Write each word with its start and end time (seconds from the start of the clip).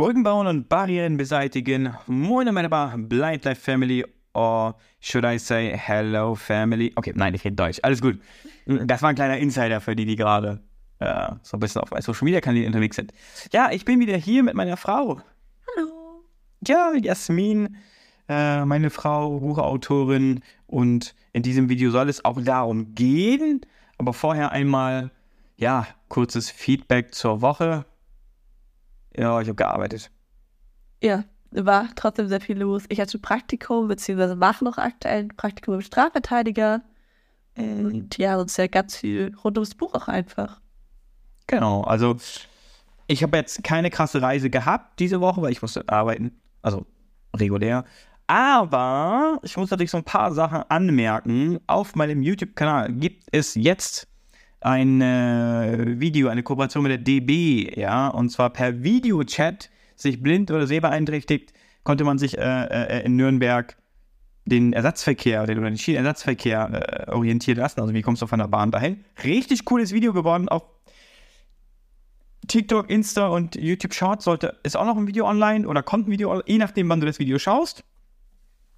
Brücken 0.00 0.22
bauen 0.22 0.46
und 0.46 0.70
Barrieren 0.70 1.18
beseitigen. 1.18 1.94
Moin, 2.06 2.54
meine 2.54 2.70
Blind 2.70 3.44
Life 3.44 3.60
Family. 3.60 4.02
Or 4.32 4.74
should 4.98 5.26
I 5.26 5.38
say 5.38 5.76
hello 5.76 6.34
family? 6.34 6.90
Okay, 6.96 7.12
nein, 7.14 7.34
ich 7.34 7.44
rede 7.44 7.56
Deutsch. 7.56 7.80
Alles 7.82 8.00
gut. 8.00 8.18
Das 8.64 9.02
war 9.02 9.10
ein 9.10 9.14
kleiner 9.14 9.36
Insider 9.36 9.78
für 9.82 9.94
die, 9.94 10.06
die 10.06 10.16
gerade 10.16 10.62
äh, 11.00 11.32
so 11.42 11.58
ein 11.58 11.60
bisschen 11.60 11.82
auf 11.82 11.90
Social 11.98 12.24
Media 12.24 12.40
Kanälen 12.40 12.68
unterwegs 12.68 12.96
sind. 12.96 13.12
Ja, 13.52 13.72
ich 13.72 13.84
bin 13.84 14.00
wieder 14.00 14.16
hier 14.16 14.42
mit 14.42 14.54
meiner 14.54 14.78
Frau. 14.78 15.20
Hallo. 15.76 16.24
Ja, 16.66 16.94
Jasmin, 16.94 17.76
äh, 18.26 18.64
meine 18.64 18.88
Frau, 18.88 19.38
Buchautorin. 19.40 20.40
Und 20.66 21.14
in 21.34 21.42
diesem 21.42 21.68
Video 21.68 21.90
soll 21.90 22.08
es 22.08 22.24
auch 22.24 22.40
darum 22.40 22.94
gehen. 22.94 23.60
Aber 23.98 24.14
vorher 24.14 24.50
einmal, 24.50 25.10
ja, 25.58 25.86
kurzes 26.08 26.50
Feedback 26.50 27.14
zur 27.14 27.42
Woche. 27.42 27.84
Ja, 29.16 29.40
ich 29.40 29.48
habe 29.48 29.56
gearbeitet. 29.56 30.10
Ja, 31.02 31.24
war 31.50 31.88
trotzdem 31.96 32.28
sehr 32.28 32.40
viel 32.40 32.58
los. 32.58 32.84
Ich 32.88 33.00
hatte 33.00 33.18
Praktikum, 33.18 33.88
beziehungsweise 33.88 34.36
mache 34.36 34.64
noch 34.64 34.78
aktuell 34.78 35.24
ein 35.24 35.28
Praktikum 35.28 35.74
im 35.74 35.80
Strafverteidiger. 35.80 36.82
Und 37.56 38.16
ja, 38.18 38.36
sonst 38.36 38.56
ja 38.56 38.66
ganz 38.68 38.96
viel 38.96 39.34
rund 39.44 39.58
ums 39.58 39.74
Buch 39.74 39.94
auch 39.94 40.08
einfach. 40.08 40.60
Genau, 41.46 41.82
also 41.82 42.16
ich 43.06 43.22
habe 43.22 43.36
jetzt 43.36 43.64
keine 43.64 43.90
krasse 43.90 44.22
Reise 44.22 44.50
gehabt 44.50 45.00
diese 45.00 45.20
Woche, 45.20 45.42
weil 45.42 45.52
ich 45.52 45.60
musste 45.60 45.88
arbeiten, 45.88 46.32
also 46.62 46.86
regulär. 47.34 47.84
Aber 48.28 49.40
ich 49.42 49.56
muss 49.56 49.70
natürlich 49.70 49.90
so 49.90 49.98
ein 49.98 50.04
paar 50.04 50.32
Sachen 50.32 50.62
anmerken. 50.68 51.58
Auf 51.66 51.96
meinem 51.96 52.22
YouTube-Kanal 52.22 52.92
gibt 52.92 53.24
es 53.32 53.56
jetzt 53.56 54.06
ein 54.60 55.00
äh, 55.00 56.00
Video, 56.00 56.28
eine 56.28 56.42
Kooperation 56.42 56.82
mit 56.82 56.90
der 56.90 56.98
DB, 56.98 57.72
ja, 57.78 58.08
und 58.08 58.30
zwar 58.30 58.50
per 58.50 58.82
Videochat, 58.82 59.70
sich 59.96 60.22
blind 60.22 60.50
oder 60.50 60.66
sehbeeinträchtigt, 60.66 61.52
konnte 61.82 62.04
man 62.04 62.18
sich 62.18 62.38
äh, 62.38 62.64
äh, 62.64 63.04
in 63.04 63.16
Nürnberg 63.16 63.76
den 64.44 64.72
Ersatzverkehr 64.72 65.46
den, 65.46 65.58
oder 65.58 65.68
den 65.68 65.78
Schienenersatzverkehr 65.78 67.06
äh, 67.08 67.10
orientieren 67.10 67.58
lassen. 67.58 67.80
Also 67.80 67.94
wie 67.94 68.02
kommst 68.02 68.22
du 68.22 68.26
von 68.26 68.38
der 68.38 68.48
Bahn 68.48 68.70
dahin? 68.70 69.04
Richtig 69.22 69.64
cooles 69.64 69.92
Video 69.92 70.12
geworden. 70.12 70.48
Auf 70.48 70.62
TikTok, 72.48 72.90
Insta 72.90 73.28
und 73.28 73.54
YouTube 73.56 73.94
Shorts 73.94 74.24
sollte, 74.24 74.58
ist 74.62 74.76
auch 74.76 74.86
noch 74.86 74.96
ein 74.96 75.06
Video 75.06 75.26
online 75.26 75.68
oder 75.68 75.82
kommt 75.82 76.08
ein 76.08 76.10
Video, 76.10 76.42
je 76.46 76.58
nachdem, 76.58 76.88
wann 76.88 77.00
du 77.00 77.06
das 77.06 77.18
Video 77.18 77.38
schaust. 77.38 77.84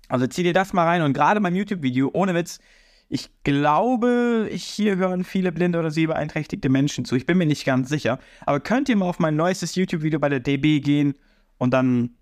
Also 0.08 0.26
zieh 0.26 0.42
dir 0.42 0.52
das 0.52 0.72
mal 0.72 0.84
rein 0.84 1.02
und 1.02 1.14
gerade 1.14 1.40
beim 1.40 1.54
YouTube-Video, 1.54 2.10
ohne 2.12 2.34
Witz, 2.34 2.60
ich 3.14 3.28
glaube, 3.44 4.48
hier 4.50 4.96
hören 4.96 5.22
viele 5.22 5.52
blinde 5.52 5.78
oder 5.78 5.90
sehbeeinträchtigte 5.90 6.70
Menschen 6.70 7.04
zu. 7.04 7.14
Ich 7.14 7.26
bin 7.26 7.36
mir 7.36 7.44
nicht 7.44 7.66
ganz 7.66 7.90
sicher. 7.90 8.18
Aber 8.46 8.58
könnt 8.58 8.88
ihr 8.88 8.96
mal 8.96 9.04
auf 9.04 9.18
mein 9.18 9.36
neuestes 9.36 9.74
YouTube-Video 9.74 10.18
bei 10.18 10.30
der 10.30 10.40
DB 10.40 10.80
gehen 10.80 11.14
und 11.58 11.74
dann 11.74 12.14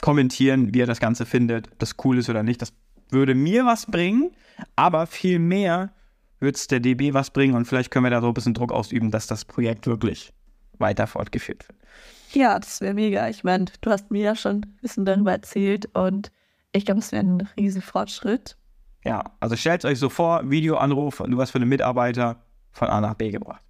kommentieren, 0.00 0.72
wie 0.72 0.78
ihr 0.78 0.86
das 0.86 1.00
Ganze 1.00 1.26
findet, 1.26 1.72
ob 1.72 1.78
das 1.80 1.96
cool 2.04 2.18
ist 2.18 2.30
oder 2.30 2.44
nicht. 2.44 2.62
Das 2.62 2.72
würde 3.10 3.34
mir 3.34 3.66
was 3.66 3.86
bringen, 3.86 4.30
aber 4.76 5.08
viel 5.08 5.40
mehr 5.40 5.90
wird 6.38 6.54
es 6.54 6.68
der 6.68 6.78
DB 6.78 7.14
was 7.14 7.30
bringen 7.30 7.54
und 7.54 7.64
vielleicht 7.64 7.90
können 7.90 8.04
wir 8.04 8.10
da 8.10 8.20
so 8.20 8.28
ein 8.28 8.34
bisschen 8.34 8.54
Druck 8.54 8.70
ausüben, 8.70 9.10
dass 9.10 9.26
das 9.26 9.44
Projekt 9.44 9.88
wirklich 9.88 10.32
weiter 10.78 11.08
fortgeführt 11.08 11.68
wird. 11.68 11.78
Ja, 12.30 12.60
das 12.60 12.80
wäre 12.80 12.94
mega. 12.94 13.28
Ich 13.28 13.42
meine, 13.42 13.64
du 13.80 13.90
hast 13.90 14.12
mir 14.12 14.22
ja 14.22 14.36
schon 14.36 14.58
ein 14.58 14.78
bisschen 14.80 15.04
darüber 15.04 15.32
erzählt 15.32 15.86
und 15.94 16.30
ich 16.70 16.84
glaube, 16.84 17.00
es 17.00 17.10
wäre 17.10 17.24
ein 17.24 17.48
riesen 17.56 17.82
Fortschritt. 17.82 18.56
Ja, 19.04 19.24
also 19.40 19.56
stellt 19.56 19.84
euch 19.84 19.98
so 19.98 20.08
vor, 20.08 20.48
Videoanruf, 20.48 21.22
du 21.26 21.36
warst 21.36 21.52
für 21.52 21.58
einen 21.58 21.68
Mitarbeiter 21.68 22.44
von 22.70 22.88
A 22.88 23.00
nach 23.00 23.14
B 23.14 23.30
gebracht. 23.30 23.62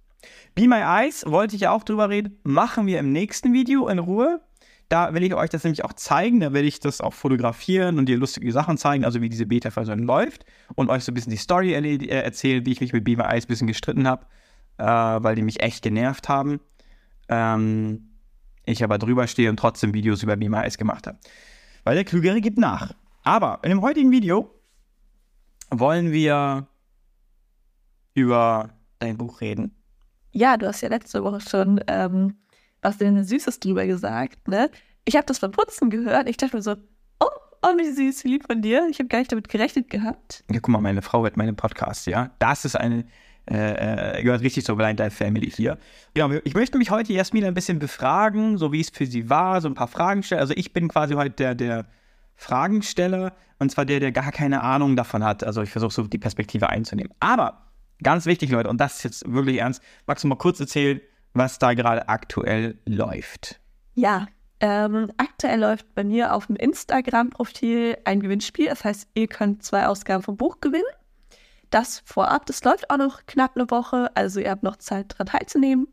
Be 0.55 0.67
My 0.67 0.81
Eyes, 0.81 1.25
wollte 1.27 1.55
ich 1.55 1.63
ja 1.63 1.71
auch 1.71 1.83
drüber 1.83 2.09
reden, 2.09 2.39
machen 2.43 2.85
wir 2.85 2.99
im 2.99 3.11
nächsten 3.11 3.53
Video 3.53 3.87
in 3.87 3.99
Ruhe. 3.99 4.41
Da 4.89 5.13
will 5.15 5.23
ich 5.23 5.33
euch 5.33 5.49
das 5.49 5.63
nämlich 5.63 5.83
auch 5.83 5.93
zeigen, 5.93 6.39
da 6.39 6.53
will 6.53 6.65
ich 6.65 6.79
das 6.79 7.01
auch 7.01 7.13
fotografieren 7.13 7.97
und 7.97 8.07
dir 8.07 8.17
lustige 8.17 8.51
Sachen 8.51 8.77
zeigen, 8.77 9.05
also 9.05 9.21
wie 9.21 9.29
diese 9.29 9.47
Beta-Version 9.47 9.99
läuft 9.99 10.45
und 10.75 10.89
euch 10.89 11.03
so 11.03 11.11
ein 11.11 11.15
bisschen 11.15 11.31
die 11.31 11.37
Story 11.37 11.73
äh, 11.73 12.05
erzählen, 12.05 12.63
wie 12.65 12.73
ich 12.73 12.81
mich 12.81 12.93
mit 12.93 13.03
Be 13.03 13.17
My 13.17 13.23
Eyes 13.23 13.45
ein 13.45 13.47
bisschen 13.47 13.67
gestritten 13.67 14.07
habe, 14.07 14.27
äh, 14.77 14.83
weil 14.85 15.35
die 15.35 15.41
mich 15.41 15.63
echt 15.63 15.81
genervt 15.81 16.29
haben. 16.29 16.59
Ähm, 17.27 18.09
ich 18.65 18.83
aber 18.83 18.99
drüber 18.99 19.25
stehe 19.25 19.49
und 19.49 19.57
trotzdem 19.57 19.95
Videos 19.95 20.21
über 20.21 20.35
Be 20.35 20.49
My 20.49 20.57
Eyes 20.57 20.77
gemacht 20.77 21.07
habe. 21.07 21.17
Weil 21.83 21.95
der 21.95 22.03
Klügere 22.03 22.39
gibt 22.39 22.59
nach. 22.59 22.93
Aber 23.23 23.59
in 23.63 23.69
dem 23.69 23.81
heutigen 23.81 24.11
Video 24.11 24.52
wollen 25.79 26.11
wir 26.11 26.67
über 28.13 28.69
dein 28.99 29.17
Buch 29.17 29.41
reden. 29.41 29.75
Ja, 30.31 30.57
du 30.57 30.67
hast 30.67 30.81
ja 30.81 30.89
letzte 30.89 31.23
Woche 31.23 31.41
schon 31.41 31.81
ähm, 31.87 32.35
was 32.83 32.97
denn 32.97 33.23
Süßes 33.23 33.59
drüber 33.59 33.85
gesagt, 33.85 34.47
ne? 34.47 34.69
Ich 35.05 35.15
habe 35.15 35.25
das 35.25 35.39
beim 35.39 35.51
Putzen 35.51 35.89
gehört. 35.89 36.29
Ich 36.29 36.37
dachte 36.37 36.55
mir 36.55 36.61
so, 36.61 36.75
oh, 37.19 37.27
oh, 37.61 37.77
wie 37.77 37.91
süß, 37.91 38.23
wie 38.23 38.29
lieb 38.29 38.45
von 38.45 38.61
dir. 38.61 38.87
Ich 38.89 38.99
habe 38.99 39.09
gar 39.09 39.19
nicht 39.19 39.31
damit 39.31 39.49
gerechnet 39.49 39.89
gehabt. 39.89 40.43
Ja, 40.49 40.59
guck 40.59 40.69
mal, 40.69 40.79
meine 40.79 41.01
Frau 41.01 41.23
hört 41.23 41.35
meinen 41.35 41.55
Podcast, 41.55 42.07
ja. 42.07 42.31
Das 42.39 42.63
ist 42.63 42.75
eine, 42.75 43.05
äh, 43.49 44.19
äh, 44.19 44.23
gehört 44.23 44.41
richtig 44.41 44.63
zur 44.65 44.77
Blind 44.77 44.99
Life 44.99 45.17
Family 45.17 45.49
hier. 45.49 45.77
Ja, 46.15 46.29
ich 46.43 46.53
möchte 46.53 46.77
mich 46.77 46.89
heute 46.89 47.11
Jasmin 47.11 47.43
ein 47.43 47.53
bisschen 47.53 47.79
befragen, 47.79 48.57
so 48.57 48.71
wie 48.71 48.79
es 48.79 48.89
für 48.89 49.05
sie 49.05 49.29
war, 49.29 49.59
so 49.59 49.67
ein 49.67 49.73
paar 49.73 49.89
Fragen 49.89 50.23
stellen. 50.23 50.41
Also 50.41 50.53
ich 50.55 50.71
bin 50.71 50.87
quasi 50.87 51.15
heute 51.15 51.31
der, 51.31 51.55
der 51.55 51.85
Fragensteller 52.35 53.33
und 53.59 53.69
zwar 53.69 53.85
der, 53.85 53.99
der 53.99 54.11
gar 54.11 54.31
keine 54.31 54.61
Ahnung 54.61 54.95
davon 54.95 55.23
hat. 55.23 55.43
Also 55.43 55.61
ich 55.61 55.69
versuche 55.69 55.93
so 55.93 56.03
die 56.03 56.17
Perspektive 56.17 56.69
einzunehmen. 56.69 57.13
Aber 57.19 57.67
ganz 58.01 58.25
wichtig, 58.25 58.51
Leute, 58.51 58.69
und 58.69 58.79
das 58.79 58.97
ist 58.97 59.03
jetzt 59.03 59.31
wirklich 59.33 59.59
ernst, 59.59 59.81
magst 60.05 60.23
du 60.23 60.27
mal 60.27 60.35
kurz 60.35 60.59
erzählen, 60.59 61.01
was 61.33 61.59
da 61.59 61.73
gerade 61.73 62.09
aktuell 62.09 62.77
läuft? 62.85 63.59
Ja, 63.95 64.27
ähm, 64.59 65.11
aktuell 65.17 65.59
läuft 65.59 65.93
bei 65.95 66.03
mir 66.03 66.33
auf 66.33 66.47
dem 66.47 66.55
Instagram-Profil 66.55 67.97
ein 68.05 68.19
Gewinnspiel. 68.19 68.67
Das 68.67 68.83
heißt, 68.83 69.09
ihr 69.13 69.27
könnt 69.27 69.63
zwei 69.63 69.87
Ausgaben 69.87 70.23
vom 70.23 70.37
Buch 70.37 70.61
gewinnen. 70.61 70.83
Das 71.69 72.03
vorab, 72.05 72.45
das 72.45 72.63
läuft 72.63 72.89
auch 72.91 72.97
noch 72.97 73.25
knapp 73.25 73.55
eine 73.55 73.69
Woche, 73.71 74.11
also 74.15 74.39
ihr 74.39 74.51
habt 74.51 74.61
noch 74.61 74.77
Zeit 74.77 75.13
daran 75.13 75.25
teilzunehmen. 75.25 75.87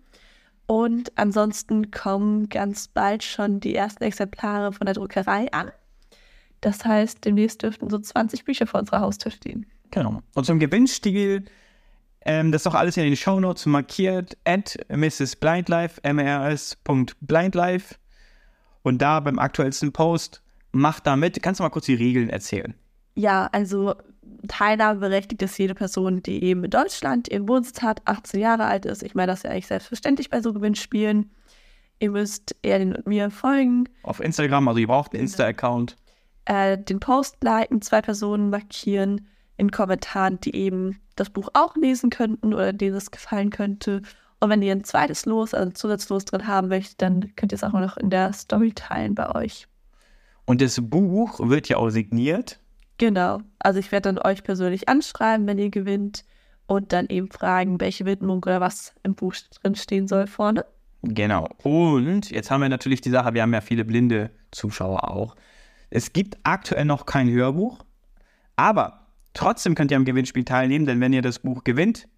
Und 0.66 1.16
ansonsten 1.16 1.90
kommen 1.90 2.48
ganz 2.48 2.86
bald 2.86 3.24
schon 3.24 3.60
die 3.60 3.74
ersten 3.74 4.04
Exemplare 4.04 4.72
von 4.72 4.84
der 4.84 4.94
Druckerei 4.94 5.50
an. 5.52 5.72
Das 6.60 6.84
heißt, 6.84 7.24
demnächst 7.24 7.62
dürften 7.62 7.88
so 7.88 7.98
20 7.98 8.44
Bücher 8.44 8.66
vor 8.66 8.80
unserer 8.80 9.00
Haustür 9.00 9.32
stehen. 9.32 9.66
Genau. 9.90 10.22
Und 10.34 10.44
zum 10.44 10.58
Gewinnstil, 10.58 11.44
ähm, 12.22 12.52
das 12.52 12.62
ist 12.62 12.66
auch 12.66 12.74
alles 12.74 12.96
in 12.96 13.04
den 13.04 13.16
Show 13.16 13.40
Notes 13.40 13.66
markiert, 13.66 14.36
at 14.44 14.76
Mrs. 14.88 15.36
Blindlife, 15.36 16.00
mrs.blindlife. 16.02 17.94
Und 18.82 19.02
da 19.02 19.20
beim 19.20 19.38
aktuellsten 19.38 19.92
Post, 19.92 20.42
mach 20.72 21.00
da 21.00 21.16
mit. 21.16 21.42
Kannst 21.42 21.60
du 21.60 21.64
mal 21.64 21.70
kurz 21.70 21.86
die 21.86 21.94
Regeln 21.94 22.30
erzählen? 22.30 22.74
Ja, 23.14 23.48
also 23.52 23.94
teilnahmeberechtigt 24.48 25.42
ist 25.42 25.58
jede 25.58 25.74
Person, 25.74 26.22
die 26.22 26.42
eben 26.44 26.64
in 26.64 26.70
Deutschland 26.70 27.28
ihren 27.28 27.48
Wohnsitz 27.48 27.82
hat, 27.82 28.00
18 28.06 28.40
Jahre 28.40 28.64
alt 28.64 28.86
ist. 28.86 29.02
Ich 29.02 29.14
meine, 29.14 29.32
das 29.32 29.40
ist 29.40 29.44
ja 29.44 29.50
eigentlich 29.50 29.66
selbstverständlich 29.66 30.30
bei 30.30 30.40
so 30.40 30.52
Gewinnspielen. 30.52 31.30
Ihr 31.98 32.10
müsst 32.10 32.56
Erlin 32.62 32.94
und 32.94 33.06
mir 33.06 33.30
folgen. 33.30 33.88
Auf 34.02 34.20
Instagram, 34.20 34.68
also 34.68 34.80
ihr 34.80 34.86
braucht 34.86 35.12
einen 35.12 35.22
Insta-Account 35.22 35.96
äh, 36.50 36.76
den 36.76 36.98
Post 36.98 37.36
liken, 37.44 37.80
zwei 37.80 38.02
Personen 38.02 38.50
markieren 38.50 39.28
in 39.56 39.70
Kommentaren, 39.70 40.40
die 40.40 40.56
eben 40.56 40.98
das 41.14 41.30
Buch 41.30 41.48
auch 41.54 41.76
lesen 41.76 42.10
könnten 42.10 42.52
oder 42.52 42.72
denen 42.72 42.96
es 42.96 43.12
gefallen 43.12 43.50
könnte. 43.50 44.02
Und 44.40 44.50
wenn 44.50 44.60
ihr 44.60 44.72
ein 44.72 44.82
zweites 44.82 45.26
Los, 45.26 45.54
also 45.54 45.70
ein 45.70 45.74
Zusatzlos 45.76 46.24
drin 46.24 46.48
haben 46.48 46.66
möchtet, 46.68 47.02
dann 47.02 47.36
könnt 47.36 47.52
ihr 47.52 47.56
es 47.56 47.62
auch 47.62 47.72
noch 47.72 47.96
in 47.98 48.10
der 48.10 48.32
Story 48.32 48.72
teilen 48.74 49.14
bei 49.14 49.32
euch. 49.32 49.68
Und 50.44 50.60
das 50.60 50.80
Buch 50.82 51.38
wird 51.38 51.68
ja 51.68 51.76
auch 51.76 51.90
signiert. 51.90 52.58
Genau. 52.98 53.42
Also 53.60 53.78
ich 53.78 53.92
werde 53.92 54.12
dann 54.12 54.18
euch 54.18 54.42
persönlich 54.42 54.88
anschreiben, 54.88 55.46
wenn 55.46 55.58
ihr 55.58 55.70
gewinnt 55.70 56.24
und 56.66 56.92
dann 56.92 57.06
eben 57.10 57.30
fragen, 57.30 57.80
welche 57.80 58.06
Widmung 58.06 58.38
oder 58.38 58.60
was 58.60 58.94
im 59.04 59.14
Buch 59.14 59.34
drin 59.62 59.76
stehen 59.76 60.08
soll 60.08 60.26
vorne. 60.26 60.64
Genau. 61.02 61.48
Und 61.62 62.30
jetzt 62.30 62.50
haben 62.50 62.62
wir 62.62 62.68
natürlich 62.68 63.02
die 63.02 63.10
Sache, 63.10 63.34
wir 63.34 63.42
haben 63.42 63.54
ja 63.54 63.60
viele 63.60 63.84
blinde 63.84 64.30
Zuschauer 64.50 65.08
auch. 65.08 65.36
Es 65.90 66.12
gibt 66.12 66.38
aktuell 66.44 66.84
noch 66.84 67.04
kein 67.04 67.28
Hörbuch, 67.28 67.84
aber 68.56 69.08
trotzdem 69.34 69.74
könnt 69.74 69.90
ihr 69.90 69.96
am 69.96 70.04
Gewinnspiel 70.04 70.44
teilnehmen, 70.44 70.86
denn 70.86 71.00
wenn 71.00 71.12
ihr 71.12 71.22
das 71.22 71.40
Buch 71.40 71.64
gewinnt, 71.64 72.08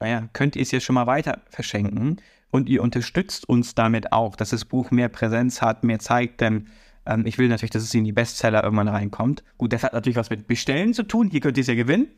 naja, 0.00 0.28
könnt 0.32 0.56
ihr 0.56 0.62
es 0.62 0.72
jetzt 0.72 0.84
schon 0.84 0.94
mal 0.94 1.06
weiter 1.06 1.42
verschenken 1.48 2.20
und 2.50 2.68
ihr 2.68 2.82
unterstützt 2.82 3.48
uns 3.48 3.74
damit 3.74 4.12
auch, 4.12 4.34
dass 4.34 4.50
das 4.50 4.64
Buch 4.64 4.90
mehr 4.90 5.08
Präsenz 5.08 5.62
hat, 5.62 5.84
mehr 5.84 6.00
zeigt, 6.00 6.40
denn 6.40 6.68
ähm, 7.06 7.24
ich 7.24 7.38
will 7.38 7.48
natürlich, 7.48 7.70
dass 7.70 7.84
es 7.84 7.94
in 7.94 8.04
die 8.04 8.12
Bestseller 8.12 8.64
irgendwann 8.64 8.88
reinkommt. 8.88 9.44
Gut, 9.58 9.72
das 9.72 9.84
hat 9.84 9.92
natürlich 9.92 10.16
was 10.16 10.30
mit 10.30 10.48
Bestellen 10.48 10.92
zu 10.92 11.04
tun, 11.04 11.30
hier 11.30 11.40
könnt 11.40 11.56
ihr 11.56 11.62
es 11.62 11.68
ja 11.68 11.74
gewinnen, 11.74 12.08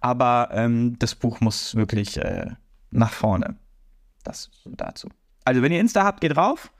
aber 0.00 0.50
ähm, 0.52 0.96
das 1.00 1.16
Buch 1.16 1.40
muss 1.40 1.74
wirklich 1.74 2.16
äh, 2.18 2.52
nach 2.90 3.12
vorne. 3.12 3.56
Das 4.22 4.50
dazu. 4.64 5.08
Also, 5.44 5.62
wenn 5.62 5.72
ihr 5.72 5.80
Insta 5.80 6.04
habt, 6.04 6.20
geht 6.20 6.36
drauf 6.36 6.70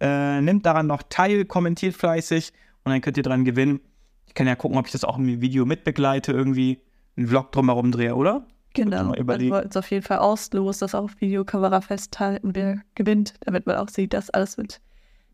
äh, 0.00 0.40
nimmt 0.40 0.66
daran 0.66 0.86
noch 0.86 1.02
teil, 1.08 1.44
kommentiert 1.44 1.94
fleißig 1.94 2.52
und 2.84 2.92
dann 2.92 3.00
könnt 3.00 3.16
ihr 3.16 3.22
dran 3.22 3.44
gewinnen. 3.44 3.80
Ich 4.26 4.34
kann 4.34 4.46
ja 4.46 4.54
gucken, 4.54 4.78
ob 4.78 4.86
ich 4.86 4.92
das 4.92 5.04
auch 5.04 5.18
im 5.18 5.40
Video 5.40 5.66
mitbegleite, 5.66 6.32
irgendwie 6.32 6.80
einen 7.16 7.28
Vlog 7.28 7.52
drumherum 7.52 7.92
drehe, 7.92 8.14
oder? 8.14 8.46
Genau. 8.74 9.12
Wir 9.12 9.26
wollten 9.26 9.68
es 9.68 9.76
auf 9.76 9.90
jeden 9.90 10.04
Fall 10.04 10.18
auslos, 10.18 10.78
das 10.78 10.94
auch 10.94 11.04
auf 11.04 11.20
Videokamera 11.20 11.80
festhalten, 11.80 12.54
wer 12.54 12.78
gewinnt, 12.94 13.34
damit 13.40 13.66
man 13.66 13.76
auch 13.76 13.88
sieht, 13.88 14.12
dass 14.12 14.30
alles 14.30 14.56
mit 14.56 14.80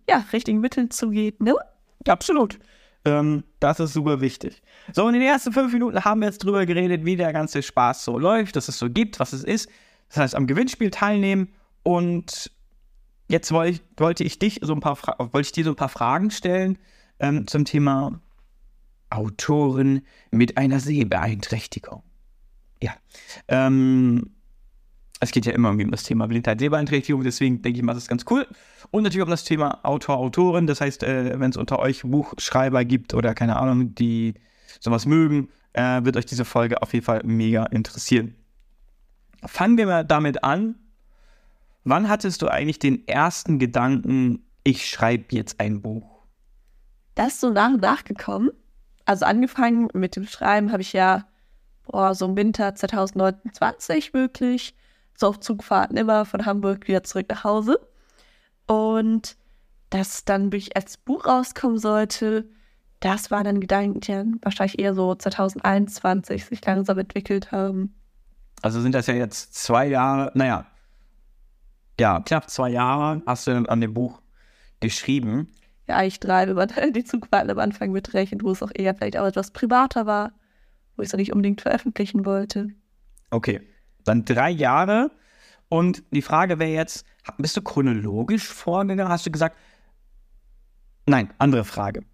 ja, 0.08 0.24
richtigen 0.32 0.60
Mitteln 0.60 0.90
zugeht, 0.90 1.40
ne? 1.42 1.54
Absolut. 2.06 2.58
Ähm, 3.04 3.44
das 3.60 3.80
ist 3.80 3.92
super 3.92 4.20
wichtig. 4.20 4.62
So, 4.92 5.06
in 5.06 5.14
den 5.14 5.22
ersten 5.22 5.52
fünf 5.52 5.72
Minuten 5.72 6.04
haben 6.04 6.20
wir 6.20 6.28
jetzt 6.28 6.44
drüber 6.44 6.64
geredet, 6.64 7.04
wie 7.04 7.16
der 7.16 7.32
ganze 7.32 7.62
Spaß 7.62 8.04
so 8.04 8.18
läuft, 8.18 8.56
dass 8.56 8.68
es 8.68 8.78
so 8.78 8.88
gibt, 8.88 9.20
was 9.20 9.32
es 9.32 9.44
ist. 9.44 9.68
Das 10.08 10.18
heißt, 10.18 10.34
am 10.34 10.46
Gewinnspiel 10.46 10.90
teilnehmen 10.90 11.48
und 11.82 12.50
jetzt 13.28 13.52
wollte 13.52 13.72
ich, 13.72 13.82
wollte 13.96 14.24
ich 14.24 14.38
dich 14.38 14.60
so 14.62 14.72
ein 14.72 14.80
paar 14.80 14.98
wollte 15.18 15.46
ich 15.46 15.52
dir 15.52 15.64
so 15.64 15.70
ein 15.70 15.76
paar 15.76 15.88
Fragen 15.88 16.30
stellen 16.30 16.78
ähm, 17.18 17.46
zum 17.46 17.64
Thema 17.64 18.20
Autoren 19.10 20.02
mit 20.30 20.56
einer 20.56 20.80
Sehbeeinträchtigung. 20.80 22.02
Ja. 22.82 22.94
Ähm, 23.48 24.30
es 25.20 25.30
geht 25.30 25.46
ja 25.46 25.52
immer 25.52 25.70
um 25.70 25.90
das 25.90 26.02
Thema 26.02 26.26
Blindheit, 26.26 26.60
Sehbeeinträchtigung, 26.60 27.22
deswegen 27.22 27.62
denke 27.62 27.78
ich 27.78 27.84
mal, 27.84 27.94
das 27.94 28.04
ist 28.04 28.08
ganz 28.08 28.24
cool. 28.30 28.46
Und 28.90 29.04
natürlich 29.04 29.24
um 29.24 29.30
das 29.30 29.44
Thema 29.44 29.84
Autor, 29.84 30.18
Autorin. 30.18 30.66
Das 30.66 30.80
heißt, 30.80 31.02
äh, 31.04 31.38
wenn 31.40 31.50
es 31.50 31.56
unter 31.56 31.78
euch 31.78 32.02
Buchschreiber 32.02 32.84
gibt 32.84 33.14
oder 33.14 33.34
keine 33.34 33.56
Ahnung, 33.56 33.94
die 33.94 34.34
sowas 34.78 35.06
mögen, 35.06 35.48
äh, 35.72 36.04
wird 36.04 36.16
euch 36.16 36.26
diese 36.26 36.44
Folge 36.44 36.82
auf 36.82 36.92
jeden 36.92 37.04
Fall 37.04 37.22
mega 37.24 37.64
interessieren. 37.64 38.34
Fangen 39.44 39.78
wir 39.78 39.86
mal 39.86 40.04
damit 40.04 40.44
an. 40.44 40.74
Wann 41.88 42.08
hattest 42.08 42.42
du 42.42 42.48
eigentlich 42.48 42.80
den 42.80 43.06
ersten 43.06 43.60
Gedanken, 43.60 44.44
ich 44.64 44.90
schreibe 44.90 45.26
jetzt 45.30 45.60
ein 45.60 45.82
Buch? 45.82 46.24
Das 47.14 47.34
ist 47.34 47.40
so 47.42 47.50
nach 47.50 47.68
und 47.68 47.80
nach 47.80 48.02
gekommen. 48.02 48.50
Also 49.04 49.24
angefangen 49.24 49.88
mit 49.94 50.16
dem 50.16 50.26
Schreiben 50.26 50.72
habe 50.72 50.82
ich 50.82 50.92
ja 50.92 51.26
boah, 51.84 52.12
so 52.12 52.26
im 52.26 52.36
Winter 52.36 52.74
2029 52.74 54.12
wirklich 54.12 54.74
so 55.16 55.28
auf 55.28 55.38
Zugfahrten 55.38 55.96
immer 55.96 56.24
von 56.24 56.44
Hamburg 56.44 56.88
wieder 56.88 57.04
zurück 57.04 57.26
nach 57.30 57.44
Hause. 57.44 57.78
Und 58.66 59.36
dass 59.90 60.24
dann 60.24 60.46
wirklich 60.46 60.76
als 60.76 60.96
Buch 60.96 61.24
rauskommen 61.24 61.78
sollte, 61.78 62.48
das 62.98 63.30
waren 63.30 63.44
dann 63.44 63.60
Gedanken, 63.60 64.00
die 64.00 64.10
dann 64.10 64.40
wahrscheinlich 64.42 64.80
eher 64.80 64.94
so 64.96 65.14
2021 65.14 66.46
sich 66.46 66.66
langsam 66.66 66.98
entwickelt 66.98 67.52
haben. 67.52 67.94
Also 68.62 68.80
sind 68.80 68.96
das 68.96 69.06
ja 69.06 69.14
jetzt 69.14 69.54
zwei 69.54 69.86
Jahre, 69.86 70.32
naja, 70.34 70.66
ja, 72.00 72.20
knapp 72.20 72.50
zwei 72.50 72.70
Jahre 72.70 73.22
hast 73.26 73.46
du 73.46 73.52
an 73.52 73.80
dem 73.80 73.94
Buch 73.94 74.20
geschrieben. 74.80 75.52
Ja, 75.88 76.02
ich 76.02 76.20
drei, 76.20 76.48
wenn 76.48 76.56
man 76.56 76.92
die 76.92 77.04
Zugfahrten 77.04 77.50
am 77.50 77.58
Anfang 77.58 77.92
mitrechnet, 77.92 78.42
wo 78.42 78.50
es 78.50 78.62
auch 78.62 78.72
eher 78.74 78.94
vielleicht 78.94 79.16
auch 79.16 79.26
etwas 79.26 79.52
privater 79.52 80.06
war, 80.06 80.32
wo 80.96 81.02
ich 81.02 81.08
es 81.08 81.16
nicht 81.16 81.32
unbedingt 81.32 81.60
veröffentlichen 81.60 82.24
wollte. 82.24 82.70
Okay, 83.30 83.60
dann 84.04 84.24
drei 84.24 84.50
Jahre. 84.50 85.10
Und 85.68 86.04
die 86.10 86.22
Frage 86.22 86.58
wäre 86.58 86.70
jetzt, 86.70 87.04
bist 87.38 87.56
du 87.56 87.62
chronologisch 87.62 88.46
vorgegangen? 88.46 89.10
Hast 89.10 89.26
du 89.26 89.30
gesagt, 89.30 89.56
nein, 91.06 91.32
andere 91.38 91.64
Frage. 91.64 92.04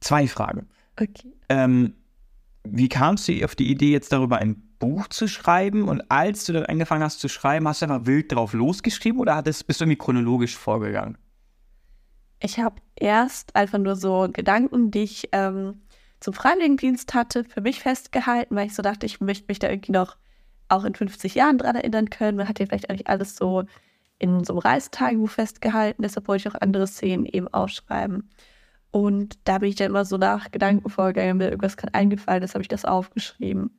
Zwei 0.00 0.26
Fragen. 0.26 0.68
Okay. 0.98 1.32
Ähm, 1.48 1.94
wie 2.64 2.88
kamst 2.88 3.28
du 3.28 3.44
auf 3.44 3.54
die 3.54 3.70
Idee, 3.70 3.92
jetzt 3.92 4.12
darüber 4.12 4.38
ein 4.38 4.69
Buch 4.80 5.06
zu 5.06 5.28
schreiben? 5.28 5.88
Und 5.88 6.10
als 6.10 6.44
du 6.44 6.52
dann 6.52 6.66
angefangen 6.66 7.04
hast 7.04 7.20
zu 7.20 7.28
schreiben, 7.28 7.68
hast 7.68 7.82
du 7.82 7.86
einfach 7.86 8.06
wild 8.06 8.32
drauf 8.32 8.52
losgeschrieben 8.52 9.20
oder 9.20 9.40
bist 9.42 9.62
du 9.68 9.84
irgendwie 9.84 9.96
chronologisch 9.96 10.56
vorgegangen? 10.56 11.16
Ich 12.40 12.58
habe 12.58 12.76
erst 12.96 13.54
einfach 13.54 13.78
nur 13.78 13.94
so 13.94 14.28
Gedanken, 14.32 14.90
die 14.90 15.04
ich 15.04 15.28
ähm, 15.30 15.82
zum 16.18 16.34
Freiwilligendienst 16.34 17.14
hatte, 17.14 17.44
für 17.44 17.60
mich 17.60 17.80
festgehalten, 17.80 18.56
weil 18.56 18.66
ich 18.66 18.74
so 18.74 18.82
dachte, 18.82 19.06
ich 19.06 19.20
möchte 19.20 19.44
mich 19.48 19.60
da 19.60 19.68
irgendwie 19.68 19.92
noch 19.92 20.16
auch 20.68 20.84
in 20.84 20.94
50 20.94 21.34
Jahren 21.34 21.58
dran 21.58 21.76
erinnern 21.76 22.10
können. 22.10 22.38
Man 22.38 22.48
hat 22.48 22.58
ja 22.58 22.66
vielleicht 22.66 22.90
eigentlich 22.90 23.08
alles 23.08 23.36
so 23.36 23.64
in 24.18 24.44
so 24.44 24.54
einem 24.54 24.60
Reistagebuch 24.60 25.30
festgehalten, 25.30 26.02
deshalb 26.02 26.28
wollte 26.28 26.48
ich 26.48 26.54
auch 26.54 26.60
andere 26.60 26.86
Szenen 26.86 27.24
eben 27.24 27.48
aufschreiben. 27.48 28.30
Und 28.90 29.38
da 29.44 29.58
bin 29.58 29.68
ich 29.68 29.76
dann 29.76 29.88
immer 29.88 30.04
so 30.04 30.18
nach 30.18 30.50
Gedanken 30.50 30.90
vorgegangen, 30.90 31.38
mir 31.38 31.48
irgendwas 31.48 31.76
gerade 31.76 31.94
eingefallen 31.94 32.42
ist, 32.42 32.54
habe 32.54 32.62
ich 32.62 32.68
das 32.68 32.84
aufgeschrieben. 32.84 33.70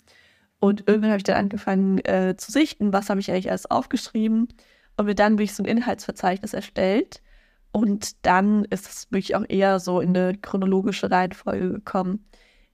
Und 0.62 0.88
irgendwann 0.88 1.10
habe 1.10 1.18
ich 1.18 1.24
dann 1.24 1.38
angefangen 1.38 1.98
äh, 2.06 2.36
zu 2.38 2.52
sichten, 2.52 2.94
was 2.94 3.10
habe 3.10 3.20
ich 3.20 3.32
eigentlich 3.32 3.50
alles 3.50 3.70
aufgeschrieben. 3.70 4.48
Und 4.96 5.06
mir 5.08 5.16
dann 5.16 5.34
wirklich 5.34 5.56
so 5.56 5.64
ein 5.64 5.66
Inhaltsverzeichnis 5.68 6.54
erstellt. 6.54 7.24
Und 7.72 8.26
dann 8.26 8.66
ist 8.66 8.88
es 8.88 9.08
wirklich 9.12 9.36
auch 9.36 9.46
eher 9.50 9.80
so 9.80 10.02
in 10.02 10.16
eine 10.16 10.38
chronologische 10.38 11.10
Reihenfolge 11.10 11.72
gekommen. 11.72 12.26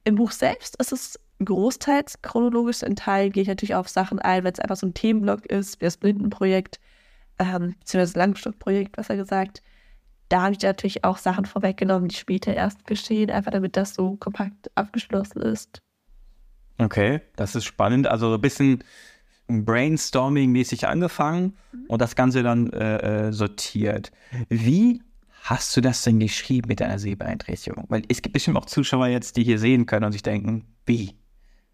Im 0.03 0.15
Buch 0.15 0.31
selbst 0.31 0.75
ist 0.81 0.91
es 0.91 1.19
großteils 1.43 2.21
chronologisch. 2.21 2.83
In 2.83 2.97
Teil 2.97 3.29
gehe 3.29 3.43
ich 3.43 3.47
natürlich 3.47 3.75
auf 3.75 3.87
Sachen 3.87 4.19
ein, 4.19 4.43
wenn 4.43 4.53
es 4.53 4.59
einfach 4.59 4.75
so 4.75 4.87
ein 4.87 4.93
Themenblock 4.93 5.45
ist, 5.45 5.79
wie 5.79 5.85
das 5.85 5.95
Blindenprojekt, 5.95 6.81
ähm, 7.39 7.75
beziehungsweise 7.79 8.13
das 8.13 8.15
Langstockprojekt, 8.15 8.97
was 8.97 9.09
er 9.09 9.15
gesagt. 9.15 9.63
Da 10.27 10.41
habe 10.41 10.53
ich 10.53 10.61
natürlich 10.61 11.05
auch 11.05 11.17
Sachen 11.17 11.45
vorweggenommen, 11.45 12.09
die 12.09 12.15
später 12.15 12.53
erst 12.53 12.85
geschehen, 12.85 13.31
einfach 13.31 13.51
damit 13.51 13.77
das 13.77 13.93
so 13.93 14.17
kompakt 14.17 14.69
abgeschlossen 14.75 15.41
ist. 15.41 15.81
Okay, 16.77 17.21
das 17.35 17.55
ist 17.55 17.65
spannend. 17.65 18.07
Also 18.07 18.33
ein 18.33 18.41
bisschen 18.41 18.83
Brainstorming-mäßig 19.49 20.85
angefangen 20.85 21.57
und 21.87 22.01
das 22.01 22.15
Ganze 22.15 22.43
dann 22.43 22.71
äh, 22.73 23.27
äh, 23.27 23.33
sortiert. 23.33 24.11
Wie 24.49 25.01
hast 25.43 25.75
du 25.75 25.81
das 25.81 26.03
denn 26.03 26.19
geschrieben 26.19 26.67
mit 26.67 26.81
deiner 26.81 26.99
Sehbeeinträchtigung? 26.99 27.85
Weil 27.87 28.03
es 28.09 28.21
gibt 28.21 28.33
bestimmt 28.33 28.57
auch 28.57 28.65
Zuschauer 28.65 29.07
jetzt, 29.07 29.37
die 29.37 29.43
hier 29.43 29.59
sehen 29.59 29.85
können 29.85 30.05
und 30.05 30.11
sich 30.11 30.23
denken, 30.23 30.65
wie? 30.85 31.15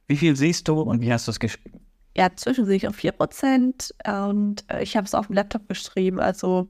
Wie 0.08 0.18
viel 0.18 0.36
siehst 0.36 0.68
du 0.68 0.82
und 0.82 1.02
wie 1.02 1.12
hast 1.12 1.28
du 1.28 1.32
es 1.32 1.40
geschrieben? 1.40 1.80
Ja, 2.16 2.30
zwischen 2.36 2.70
ich 2.70 2.88
auf 2.88 2.96
4% 2.96 3.92
und 4.24 4.64
äh, 4.70 4.84
ich 4.84 4.96
habe 4.96 5.06
es 5.06 5.16
auf 5.16 5.28
dem 5.28 5.36
Laptop 5.36 5.68
geschrieben, 5.68 6.20
also 6.20 6.70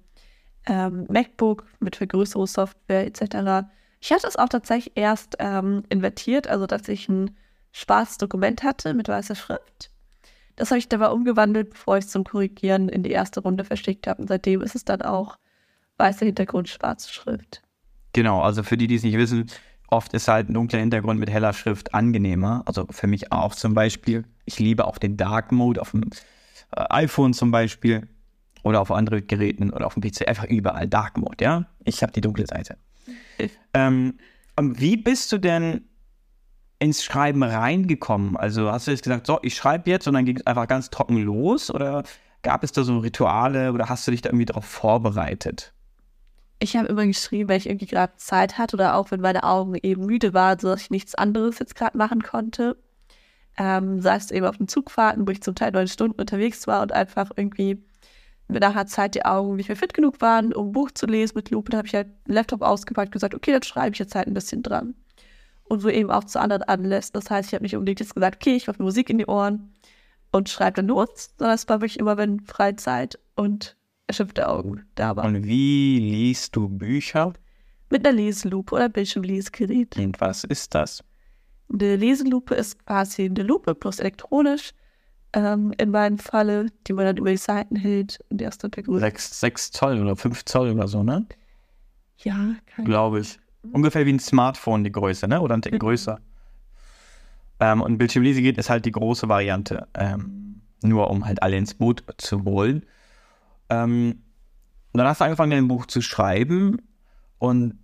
ähm, 0.66 1.06
MacBook 1.10 1.66
mit 1.82 1.98
Vergrößerungssoftware 1.98 3.06
etc. 3.06 3.68
Ich 4.00 4.14
hatte 4.14 4.28
es 4.28 4.38
auch 4.38 4.48
tatsächlich 4.48 4.94
erst 4.96 5.36
ähm, 5.40 5.84
invertiert, 5.90 6.48
also 6.48 6.66
dass 6.66 6.88
ich 6.88 7.10
ein 7.10 7.36
schwarzes 7.74 8.18
Dokument 8.18 8.64
hatte 8.64 8.94
mit 8.94 9.10
weißer 9.10 9.36
Schrift. 9.36 9.92
Das 10.56 10.70
habe 10.70 10.78
ich 10.78 10.88
dabei 10.88 11.10
umgewandelt, 11.10 11.72
bevor 11.72 11.98
ich 11.98 12.06
es 12.06 12.12
zum 12.12 12.24
Korrigieren 12.24 12.88
in 12.88 13.04
die 13.04 13.12
erste 13.12 13.42
Runde 13.42 13.66
verschickt 13.66 14.08
habe. 14.08 14.22
Und 14.22 14.28
seitdem 14.28 14.62
ist 14.62 14.76
es 14.76 14.86
dann 14.86 15.02
auch 15.02 15.38
weißer 15.98 16.26
Hintergrund, 16.26 16.70
schwarze 16.70 17.12
Schrift. 17.12 17.64
Genau, 18.14 18.42
also 18.42 18.62
für 18.62 18.78
die, 18.78 18.86
die 18.88 18.96
es 18.96 19.04
nicht 19.04 19.18
wissen, 19.18 19.50
oft 19.88 20.14
ist 20.14 20.28
halt 20.28 20.50
ein 20.50 20.54
dunkler 20.54 20.80
Hintergrund 20.80 21.20
mit 21.20 21.32
heller 21.32 21.54
Schrift 21.54 21.94
angenehmer. 21.96 22.62
Also 22.68 22.86
für 22.92 23.08
mich 23.08 23.32
auch 23.32 23.56
zum 23.56 23.74
Beispiel. 23.74 24.26
Ich 24.46 24.60
liebe 24.60 24.86
auch 24.86 25.00
den 25.00 25.18
Dark 25.18 25.52
Mode 25.52 25.82
auf 25.82 25.92
dem 25.92 26.04
äh, 26.76 26.84
iPhone 26.90 27.34
zum 27.34 27.50
Beispiel 27.50 28.08
oder 28.62 28.82
auf 28.82 28.92
anderen 28.92 29.26
Geräten 29.26 29.72
oder 29.72 29.88
auf 29.88 29.96
dem 29.96 30.04
PC. 30.04 30.28
Einfach 30.28 30.46
überall 30.46 30.88
Dark 30.88 31.18
Mode, 31.18 31.44
ja. 31.44 31.66
Ich 31.84 32.04
habe 32.04 32.14
die 32.14 32.22
dunkle 32.22 32.46
Seite. 32.46 32.78
ähm, 33.74 34.20
wie 34.60 34.98
bist 34.98 35.32
du 35.32 35.40
denn 35.40 35.82
ins 36.84 37.04
Schreiben 37.04 37.44
reingekommen? 37.44 38.38
Also 38.38 38.72
hast 38.72 38.88
du 38.88 38.92
jetzt 38.92 39.04
gesagt, 39.04 39.26
so, 39.26 39.40
ich 39.42 39.56
schreibe 39.56 39.90
jetzt 39.90 40.08
und 40.08 40.14
dann 40.14 40.26
ging 40.26 40.38
es 40.38 40.46
einfach 40.46 40.68
ganz 40.68 40.90
trocken 40.90 41.18
los? 41.18 41.72
Oder 41.72 42.04
gab 42.42 42.64
es 42.64 42.72
da 42.72 42.84
so 42.84 43.00
Rituale 43.00 43.72
oder 43.72 43.90
hast 43.90 44.06
du 44.06 44.12
dich 44.12 44.22
da 44.22 44.30
irgendwie 44.30 44.46
darauf 44.46 44.66
vorbereitet? 44.66 45.74
Ich 46.60 46.76
habe 46.78 46.88
immer 46.88 47.06
geschrieben, 47.06 47.50
wenn 47.50 47.58
ich 47.58 47.68
irgendwie 47.68 47.88
gerade 47.88 48.14
Zeit 48.18 48.58
hatte 48.58 48.76
oder 48.76 48.96
auch 48.96 49.12
wenn 49.12 49.22
meine 49.22 49.44
Augen 49.44 49.76
eben 49.82 50.06
müde 50.06 50.34
waren, 50.34 50.60
sodass 50.60 50.84
ich 50.84 50.92
nichts 50.92 51.16
anderes 51.16 51.60
jetzt 51.60 51.76
gerade 51.76 51.98
machen 51.98 52.22
konnte. 52.22 52.78
Ähm, 53.58 54.02
sei 54.02 54.16
es 54.16 54.32
eben 54.32 54.46
auf 54.46 54.58
den 54.58 54.68
Zugfahrten, 54.68 55.28
wo 55.28 55.32
ich 55.32 55.42
zum 55.42 55.56
Teil 55.56 55.72
neun 55.72 55.88
Stunden 55.88 56.20
unterwegs 56.20 56.66
war 56.68 56.82
und 56.82 56.92
einfach 56.92 57.32
irgendwie 57.36 57.84
mit 58.48 58.62
nachher 58.62 58.88
Zeit 58.88 59.16
die 59.16 59.26
Augen 59.26 59.56
nicht 59.56 59.70
mehr 59.70 59.76
fit 59.76 59.94
genug 59.94 60.22
waren, 60.22 60.54
um 60.54 60.70
ein 60.70 60.72
Buch 60.72 60.92
zu 60.92 61.06
lesen 61.06 61.34
mit 61.36 61.50
Lupe. 61.50 61.72
Da 61.72 61.78
habe 61.78 61.88
ich 61.88 61.96
halt 61.96 62.08
einen 62.08 62.36
Laptop 62.36 62.62
ausgepackt 62.62 63.08
und 63.08 63.14
gesagt, 63.14 63.36
okay, 63.36 63.52
dann 63.52 63.64
schreibe 63.64 63.94
ich 63.94 64.00
jetzt 64.00 64.16
halt 64.16 64.28
ein 64.28 64.34
bisschen 64.34 64.64
dran. 64.64 64.96
Und 65.66 65.80
so 65.80 65.90
eben 65.90 66.12
auch 66.12 66.26
zu 66.26 66.40
anderen 66.40 66.64
Anlässen. 66.64 67.14
Das 67.14 67.30
heißt, 67.30 67.50
ich 67.50 67.54
habe 67.54 67.64
nicht 67.64 67.76
unbedingt 67.76 68.00
jetzt 68.00 68.14
gesagt, 68.14 68.38
okay, 68.38 68.56
ich 68.56 68.68
mache 68.68 68.82
Musik 68.82 69.10
in 69.10 69.18
die 69.18 69.26
Ohren 69.26 69.74
und 70.32 70.50
schreibe 70.50 70.78
dann 70.78 70.88
los, 70.88 71.34
sondern 71.38 71.56
es 71.56 71.68
war 71.70 71.80
wirklich 71.82 72.00
immer, 72.00 72.18
wenn 72.18 72.42
Freizeit 72.42 73.20
und 73.36 73.78
erschöpfte 74.08 74.48
Augen 74.48 74.86
da 74.96 75.16
waren. 75.16 75.36
Und 75.36 75.46
wie 75.46 76.00
liest 76.00 76.56
du 76.56 76.68
Bücher? 76.68 77.34
Mit 77.90 78.06
einer 78.06 78.16
Leselupe 78.16 78.76
oder 78.76 78.90
Bildschirmlesegerät. 78.90 79.98
Und 79.98 80.20
was 80.20 80.44
ist 80.44 80.74
das? 80.76 81.04
Eine 81.72 81.96
Leselupe 81.96 82.56
ist 82.56 82.86
quasi 82.86 83.26
eine 83.26 83.44
Lupe, 83.44 83.76
bloß 83.76 84.00
elektronisch. 84.00 84.74
Ähm, 85.36 85.74
in 85.80 85.90
meinem 85.90 86.20
Falle, 86.20 86.68
die 86.86 86.94
man 86.94 87.06
dann 87.06 87.18
über 87.18 87.32
die 87.32 87.38
Seiten 87.38 87.76
hält 87.76 88.20
und 88.30 88.40
erst 88.40 88.64
dann 88.64 88.70
begrüßt. 88.70 89.02
Sechs, 89.02 89.40
sechs 89.40 89.72
Zoll 89.72 90.00
oder 90.00 90.16
fünf 90.16 90.46
Zoll 90.46 90.70
oder 90.70 90.88
so, 90.88 91.02
ne? 91.02 91.26
Ja, 92.20 92.56
glaube 92.84 93.22
ich. 93.22 93.40
Ungefähr 93.72 94.06
wie 94.06 94.14
ein 94.14 94.20
Smartphone 94.20 94.84
die 94.84 94.92
Größe, 94.92 95.28
ne? 95.28 95.42
Oder 95.42 95.56
ein 95.56 95.62
Tick 95.62 95.74
mhm. 95.74 95.80
größer. 95.80 96.20
Ähm, 97.60 97.82
und 97.82 97.98
Bildschirmlesegerät 97.98 98.58
ist 98.58 98.70
halt 98.70 98.86
die 98.86 98.92
große 98.92 99.30
Variante. 99.30 99.88
Ähm, 99.94 100.62
nur 100.84 101.10
um 101.10 101.26
halt 101.26 101.42
alle 101.42 101.58
ins 101.58 101.74
Boot 101.74 102.04
zu 102.18 102.44
holen. 102.44 102.86
Ähm, 103.70 104.22
dann 104.94 105.08
hast 105.08 105.22
du 105.22 105.26
angefangen, 105.26 105.52
dein 105.52 105.68
Buch 105.68 105.86
zu 105.86 106.02
schreiben 106.02 106.78
und 107.40 107.80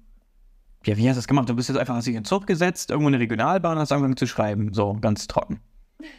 ja, 0.86 0.95
wie 0.95 1.07
hast 1.09 1.15
du 1.15 1.19
das 1.19 1.27
gemacht? 1.27 1.50
Du 1.50 1.55
bist 1.55 1.69
jetzt 1.69 1.77
einfach 1.77 1.95
hast 1.95 2.05
dich 2.05 2.15
in 2.15 2.21
den 2.21 2.25
Zug 2.25 2.48
gesetzt, 2.48 2.91
irgendwo 2.91 3.09
in 3.09 3.13
der 3.13 3.21
Regionalbahn 3.21 3.74
und 3.74 3.79
hast 3.79 3.91
angefangen 3.91 4.15
zu 4.15 4.27
schreiben, 4.27 4.74
so 4.74 4.98
ganz 5.00 5.27
trocken. 5.27 5.59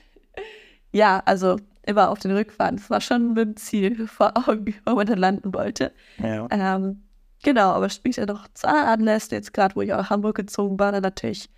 Ja, 0.93 1.23
also 1.25 1.57
immer 1.87 2.11
auf 2.11 2.19
den 2.19 2.33
Rückfahren. 2.33 2.77
Das 2.79 2.91
war 2.91 3.01
schon 3.01 3.35
mit 3.35 3.39
dem 3.39 3.57
Ziel 3.57 4.09
vor 4.09 4.33
Augen, 4.37 4.75
wo 4.85 4.97
man 4.97 5.07
dann 5.07 5.19
landen 5.19 5.55
wollte. 5.55 5.93
Ja. 6.19 6.49
Ähm, 6.51 7.03
Genau, 7.43 7.71
aber 7.71 7.89
später 7.89 8.27
noch 8.27 8.49
zu 8.55 8.69
anderen 8.69 8.89
Anlässen, 8.89 9.35
jetzt 9.35 9.55
gerade, 9.55 9.75
wo 9.77 9.81
ich 9.81 9.93
auch 9.93 9.99
nach 9.99 10.11
Hamburg 10.11 10.37
gezogen 10.37 10.79
war, 10.79 10.93
dann 10.93 11.03
natürlich 11.03 11.49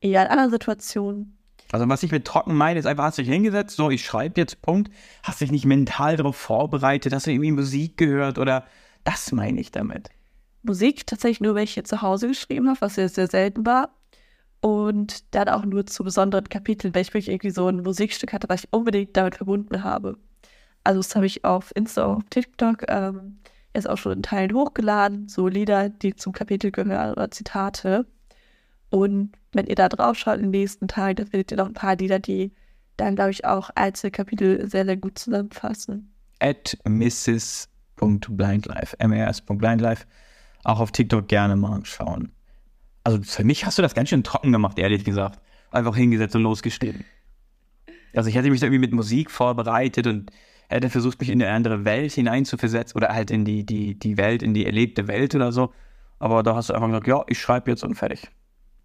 eher 0.00 0.22
in 0.22 0.28
anderen 0.28 0.50
Situationen. 0.50 1.36
Also 1.72 1.88
was 1.88 2.02
ich 2.02 2.10
mit 2.10 2.24
trocken 2.24 2.56
meine, 2.56 2.80
ist 2.80 2.86
einfach, 2.86 3.04
hast 3.04 3.18
du 3.18 3.22
dich 3.22 3.30
hingesetzt, 3.30 3.76
so, 3.76 3.90
ich 3.90 4.04
schreibe 4.04 4.40
jetzt, 4.40 4.60
Punkt, 4.60 4.90
hast 5.22 5.40
dich 5.40 5.52
nicht 5.52 5.66
mental 5.66 6.16
darauf 6.16 6.36
vorbereitet, 6.36 7.12
hast 7.12 7.26
du 7.26 7.30
irgendwie 7.30 7.52
Musik 7.52 7.96
gehört 7.96 8.38
oder 8.38 8.64
das 9.04 9.30
meine 9.30 9.60
ich 9.60 9.70
damit. 9.70 10.10
Musik 10.62 11.06
tatsächlich 11.06 11.40
nur, 11.40 11.54
wenn 11.54 11.64
ich 11.64 11.74
hier 11.74 11.84
zu 11.84 12.02
Hause 12.02 12.28
geschrieben 12.28 12.68
habe, 12.68 12.80
was 12.80 12.96
sehr, 12.96 13.08
sehr 13.08 13.28
selten 13.28 13.64
war. 13.64 13.90
Und 14.60 15.34
dann 15.34 15.48
auch 15.48 15.64
nur 15.64 15.86
zu 15.86 16.04
besonderen 16.04 16.48
Kapiteln, 16.48 16.94
wenn 16.94 17.00
ich 17.00 17.14
wirklich 17.14 17.30
irgendwie 17.30 17.50
so 17.50 17.68
ein 17.68 17.82
Musikstück 17.82 18.34
hatte, 18.34 18.48
was 18.50 18.64
ich 18.64 18.72
unbedingt 18.72 19.16
damit 19.16 19.36
verbunden 19.36 19.82
habe. 19.82 20.18
Also 20.84 21.00
das 21.00 21.16
habe 21.16 21.24
ich 21.24 21.44
auf 21.46 21.72
Insta, 21.74 22.04
auf 22.04 22.22
TikTok 22.28 22.84
ähm, 22.88 23.38
jetzt 23.74 23.88
auch 23.88 23.98
schon 23.98 24.12
in 24.12 24.22
Teilen 24.22 24.54
hochgeladen, 24.54 25.28
so 25.28 25.48
Lieder, 25.48 25.88
die 25.88 26.14
zum 26.16 26.32
Kapitel 26.32 26.70
gehören 26.70 27.12
oder 27.12 27.30
Zitate. 27.30 28.06
Und 28.90 29.32
wenn 29.52 29.66
ihr 29.66 29.76
da 29.76 29.88
drauf 29.88 30.18
schaut 30.18 30.40
im 30.40 30.50
nächsten 30.50 30.88
Teil, 30.88 31.14
dann 31.14 31.28
findet 31.28 31.52
ihr 31.52 31.56
noch 31.56 31.66
ein 31.66 31.74
paar 31.74 31.96
Lieder, 31.96 32.18
die 32.18 32.52
dann, 32.96 33.14
glaube 33.14 33.30
ich, 33.30 33.44
auch 33.44 33.70
Einzelkapitel 33.74 34.68
sehr, 34.68 34.84
sehr 34.84 34.96
gut 34.96 35.16
zusammenfassen. 35.18 36.12
At 36.40 36.76
mrs.blindlife, 36.84 38.96
mrs.blindlife. 38.98 40.06
Auch 40.64 40.80
auf 40.80 40.90
TikTok 40.92 41.28
gerne 41.28 41.56
mal 41.56 41.82
schauen. 41.84 42.32
Also 43.04 43.22
für 43.22 43.44
mich 43.44 43.64
hast 43.64 43.78
du 43.78 43.82
das 43.82 43.94
ganz 43.94 44.10
schön 44.10 44.24
trocken 44.24 44.52
gemacht, 44.52 44.78
ehrlich 44.78 45.04
gesagt. 45.04 45.40
Einfach 45.70 45.96
hingesetzt 45.96 46.36
und 46.36 46.42
losgeschrieben. 46.42 47.06
Also 48.14 48.28
ich 48.28 48.34
hätte 48.34 48.50
mich 48.50 48.60
da 48.60 48.66
irgendwie 48.66 48.80
mit 48.80 48.92
Musik 48.92 49.30
vorbereitet 49.30 50.06
und 50.06 50.30
hätte 50.70 50.90
versucht, 50.90 51.20
mich 51.20 51.30
in 51.30 51.42
eine 51.42 51.52
andere 51.52 51.84
Welt 51.84 52.12
hineinzuversetzen 52.12 52.96
oder 52.96 53.12
halt 53.12 53.30
in 53.30 53.44
die, 53.44 53.66
die, 53.66 53.98
die 53.98 54.16
Welt, 54.16 54.42
in 54.42 54.54
die 54.54 54.66
erlebte 54.66 55.08
Welt 55.08 55.34
oder 55.34 55.52
so. 55.52 55.72
Aber 56.18 56.42
da 56.42 56.54
hast 56.54 56.70
du 56.70 56.74
einfach 56.74 56.88
gesagt, 56.88 57.06
ja, 57.06 57.24
ich 57.28 57.40
schreibe 57.40 57.70
jetzt 57.70 57.82
und 57.82 57.94
fertig. 57.94 58.28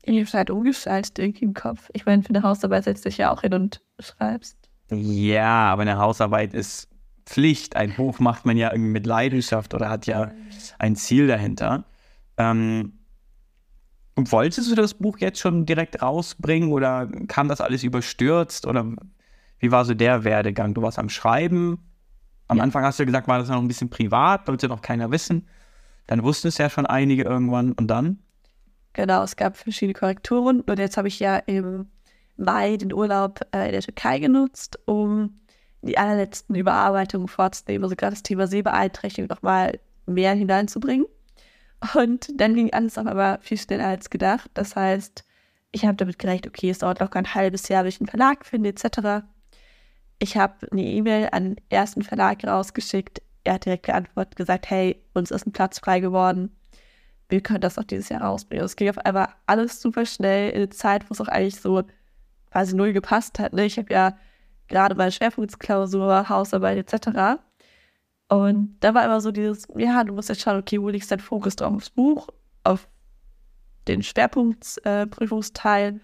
Ich 0.03 0.19
habe 0.19 0.37
halt 0.37 0.49
umgestaltet 0.49 1.19
irgendwie 1.19 1.45
im 1.45 1.53
Kopf. 1.53 1.89
Ich 1.93 2.05
meine, 2.05 2.23
für 2.23 2.29
eine 2.29 2.43
Hausarbeit 2.43 2.83
setzt 2.85 3.05
dich 3.05 3.17
ja 3.17 3.31
auch 3.31 3.41
hin 3.41 3.53
und 3.53 3.81
schreibst. 3.99 4.57
Ja, 4.91 5.71
aber 5.71 5.83
eine 5.83 5.97
Hausarbeit 5.97 6.53
ist 6.53 6.89
Pflicht. 7.25 7.75
Ein 7.75 7.95
Buch 7.95 8.19
macht 8.19 8.45
man 8.45 8.55
ja 8.57 8.71
irgendwie 8.71 8.91
mit 8.91 9.05
Leidenschaft 9.05 9.73
oder 9.73 9.89
hat 9.89 10.05
ja 10.05 10.31
ein 10.77 10.95
Ziel 10.95 11.27
dahinter. 11.27 11.85
Ähm, 12.37 12.93
wolltest 14.15 14.71
du 14.71 14.75
das 14.75 14.93
Buch 14.93 15.17
jetzt 15.19 15.39
schon 15.39 15.65
direkt 15.65 16.01
rausbringen 16.01 16.71
oder 16.71 17.07
kam 17.27 17.47
das 17.47 17.61
alles 17.61 17.83
überstürzt 17.83 18.65
oder 18.65 18.85
wie 19.59 19.71
war 19.71 19.85
so 19.85 19.93
der 19.93 20.23
Werdegang? 20.23 20.73
Du 20.73 20.81
warst 20.81 20.99
am 20.99 21.09
Schreiben. 21.09 21.79
Am 22.47 22.57
ja. 22.57 22.63
Anfang 22.63 22.83
hast 22.83 22.99
du 22.99 23.05
gesagt, 23.05 23.27
war 23.27 23.39
das 23.39 23.49
noch 23.49 23.59
ein 23.59 23.67
bisschen 23.67 23.89
privat, 23.89 24.47
wollte 24.47 24.67
noch 24.67 24.81
keiner 24.81 25.11
wissen. 25.11 25.47
Dann 26.07 26.23
wussten 26.23 26.49
es 26.49 26.57
ja 26.57 26.69
schon 26.69 26.85
einige 26.85 27.23
irgendwann 27.23 27.71
und 27.73 27.87
dann? 27.87 28.19
Genau, 28.93 29.23
es 29.23 29.35
gab 29.35 29.57
verschiedene 29.57 29.93
Korrekturen 29.93 30.61
und 30.61 30.79
jetzt 30.79 30.97
habe 30.97 31.07
ich 31.07 31.19
ja 31.19 31.37
im 31.37 31.87
Mai 32.37 32.77
den 32.77 32.93
Urlaub 32.93 33.41
äh, 33.53 33.65
in 33.65 33.71
der 33.71 33.81
Türkei 33.81 34.19
genutzt, 34.19 34.79
um 34.85 35.39
die 35.81 35.97
allerletzten 35.97 36.55
Überarbeitungen 36.55 37.27
vorzunehmen, 37.27 37.83
also 37.83 37.95
gerade 37.95 38.13
das 38.13 38.23
Thema 38.23 38.47
Sehbeeinträchtigung 38.47 39.29
nochmal 39.29 39.79
mehr 40.05 40.33
hineinzubringen. 40.33 41.05
Und 41.93 42.29
dann 42.39 42.55
ging 42.55 42.73
alles 42.73 42.97
auf 42.97 43.05
einmal 43.05 43.39
viel 43.41 43.57
schneller 43.57 43.87
als 43.87 44.09
gedacht. 44.09 44.49
Das 44.53 44.75
heißt, 44.75 45.23
ich 45.71 45.85
habe 45.85 45.95
damit 45.95 46.19
gerechnet, 46.19 46.47
okay, 46.47 46.69
es 46.69 46.79
dauert 46.79 46.99
locker 46.99 47.19
ein 47.19 47.33
halbes 47.33 47.67
Jahr, 47.67 47.83
bis 47.83 47.95
ich 47.95 48.01
einen 48.01 48.07
Verlag 48.07 48.45
finde, 48.45 48.69
etc. 48.69 49.25
Ich 50.19 50.37
habe 50.37 50.67
eine 50.71 50.83
E-Mail 50.83 51.29
an 51.31 51.55
den 51.55 51.61
ersten 51.69 52.01
Verlag 52.01 52.43
rausgeschickt. 52.45 53.21
Er 53.43 53.55
hat 53.55 53.65
direkt 53.65 53.85
geantwortet, 53.85 54.35
gesagt, 54.35 54.69
hey, 54.69 55.03
uns 55.13 55.31
ist 55.31 55.45
ein 55.45 55.51
Platz 55.51 55.79
frei 55.79 55.99
geworden 55.99 56.55
wir 57.29 57.41
können 57.41 57.61
das 57.61 57.77
auch 57.77 57.83
dieses 57.83 58.09
Jahr 58.09 58.21
rausbringen. 58.21 58.65
Es 58.65 58.75
ging 58.75 58.89
auf 58.89 58.97
einmal 58.99 59.29
alles 59.45 59.81
super 59.81 60.05
schnell 60.05 60.49
in 60.51 60.57
eine 60.57 60.69
Zeit, 60.69 61.09
wo 61.09 61.13
es 61.13 61.21
auch 61.21 61.27
eigentlich 61.27 61.59
so 61.59 61.83
quasi 62.51 62.75
null 62.75 62.93
gepasst 62.93 63.39
hat. 63.39 63.53
Ne? 63.53 63.65
Ich 63.65 63.77
habe 63.77 63.91
ja 63.91 64.17
gerade 64.67 64.95
meine 64.95 65.11
Schwerpunktsklausur, 65.11 66.29
Hausarbeit 66.29 66.77
etc. 66.77 67.41
Und 68.29 68.77
da 68.79 68.93
war 68.93 69.05
immer 69.05 69.21
so 69.21 69.31
dieses, 69.31 69.67
ja, 69.75 70.03
du 70.03 70.13
musst 70.13 70.29
jetzt 70.29 70.41
schauen, 70.41 70.59
okay, 70.59 70.81
wo 70.81 70.89
liegt 70.89 71.09
dein 71.09 71.19
Fokus 71.19 71.55
drauf? 71.55 71.73
Aufs 71.73 71.89
Buch, 71.89 72.27
auf 72.63 72.87
den 73.87 74.03
Schwerpunktprüfungsteil. 74.03 75.95
Äh, 75.95 75.99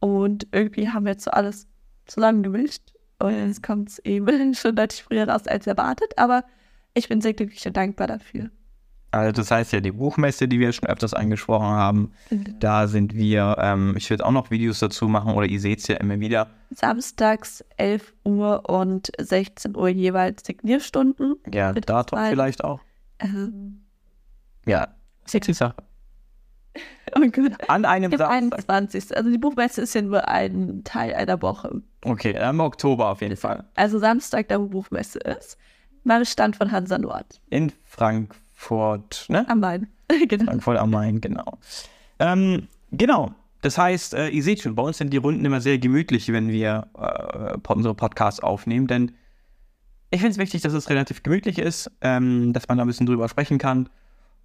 und 0.00 0.46
irgendwie 0.52 0.88
haben 0.90 1.04
wir 1.04 1.12
jetzt 1.12 1.24
so 1.24 1.30
alles 1.30 1.66
zusammengemischt. 2.06 2.93
Und 3.24 3.46
jetzt 3.46 3.62
kommt 3.62 3.88
es 3.88 3.98
eben 4.00 4.54
schon 4.54 4.76
deutlich 4.76 5.02
früher 5.02 5.28
raus 5.28 5.46
als 5.46 5.66
erwartet. 5.66 6.12
Aber 6.16 6.44
ich 6.94 7.08
bin 7.08 7.20
sehr 7.20 7.34
glücklich 7.34 7.66
und 7.66 7.76
dankbar 7.76 8.06
dafür. 8.06 8.50
Also 9.14 9.30
das 9.30 9.50
heißt 9.50 9.72
ja, 9.72 9.80
die 9.80 9.92
Buchmesse, 9.92 10.48
die 10.48 10.58
wir 10.58 10.72
schon 10.72 10.88
öfters 10.88 11.14
angesprochen 11.14 11.66
haben, 11.66 12.12
mhm. 12.30 12.56
da 12.58 12.88
sind 12.88 13.14
wir, 13.14 13.56
ähm, 13.60 13.94
ich 13.96 14.10
werde 14.10 14.26
auch 14.26 14.32
noch 14.32 14.50
Videos 14.50 14.80
dazu 14.80 15.06
machen 15.06 15.34
oder 15.34 15.46
ihr 15.46 15.60
seht 15.60 15.78
es 15.78 15.86
ja 15.86 15.96
immer 15.96 16.18
wieder. 16.18 16.48
Samstags 16.70 17.64
11 17.76 18.12
Uhr 18.24 18.68
und 18.68 19.12
16 19.20 19.76
Uhr 19.76 19.88
jeweils 19.88 20.44
Signierstunden. 20.44 21.36
Ja, 21.52 21.72
Datum 21.72 22.18
vielleicht 22.28 22.64
auch. 22.64 22.80
Ähm, 23.20 23.84
ja, 24.66 24.88
sexy 25.26 25.54
Sache. 25.54 25.76
Oh 27.16 27.20
An 27.68 27.84
einem 27.84 28.10
Samstag. 28.10 28.30
21. 28.30 29.16
Also 29.16 29.30
die 29.30 29.38
Buchmesse 29.38 29.82
ist 29.82 29.94
ja 29.94 30.02
nur 30.02 30.26
ein 30.26 30.82
Teil 30.82 31.14
einer 31.14 31.40
Woche. 31.40 31.82
Okay, 32.04 32.38
im 32.38 32.60
Oktober 32.60 33.08
auf 33.08 33.20
jeden 33.20 33.36
Fall. 33.36 33.64
Also 33.74 33.98
Samstag, 33.98 34.48
da 34.48 34.60
wo 34.60 34.66
Buchmesse 34.66 35.18
ist. 35.18 35.58
Mal 36.04 36.24
Stand 36.26 36.56
von 36.56 36.70
Hansa 36.70 36.98
Nord. 36.98 37.40
In 37.50 37.72
Frankfurt. 37.84 38.44
Frankfurt, 38.64 39.26
ne? 39.28 39.48
Am 39.48 39.60
Main. 39.60 39.88
genau. 40.28 40.44
Frankfurt 40.44 40.78
am 40.78 40.90
Main, 40.90 41.20
genau. 41.20 41.58
Ähm, 42.18 42.68
genau. 42.92 43.32
Das 43.60 43.78
heißt, 43.78 44.14
äh, 44.14 44.28
ihr 44.28 44.42
seht 44.42 44.62
schon, 44.62 44.74
bei 44.74 44.82
uns 44.82 44.98
sind 44.98 45.12
die 45.12 45.16
Runden 45.16 45.44
immer 45.44 45.60
sehr 45.60 45.78
gemütlich, 45.78 46.30
wenn 46.32 46.48
wir 46.48 46.88
äh, 46.98 47.72
unsere 47.72 47.94
Podcasts 47.94 48.40
aufnehmen, 48.40 48.86
denn 48.86 49.12
ich 50.10 50.20
finde 50.20 50.32
es 50.32 50.38
wichtig, 50.38 50.62
dass 50.62 50.74
es 50.74 50.90
relativ 50.90 51.22
gemütlich 51.22 51.58
ist, 51.58 51.90
ähm, 52.00 52.52
dass 52.52 52.68
man 52.68 52.78
da 52.78 52.84
ein 52.84 52.86
bisschen 52.86 53.06
drüber 53.06 53.28
sprechen 53.28 53.58
kann. 53.58 53.88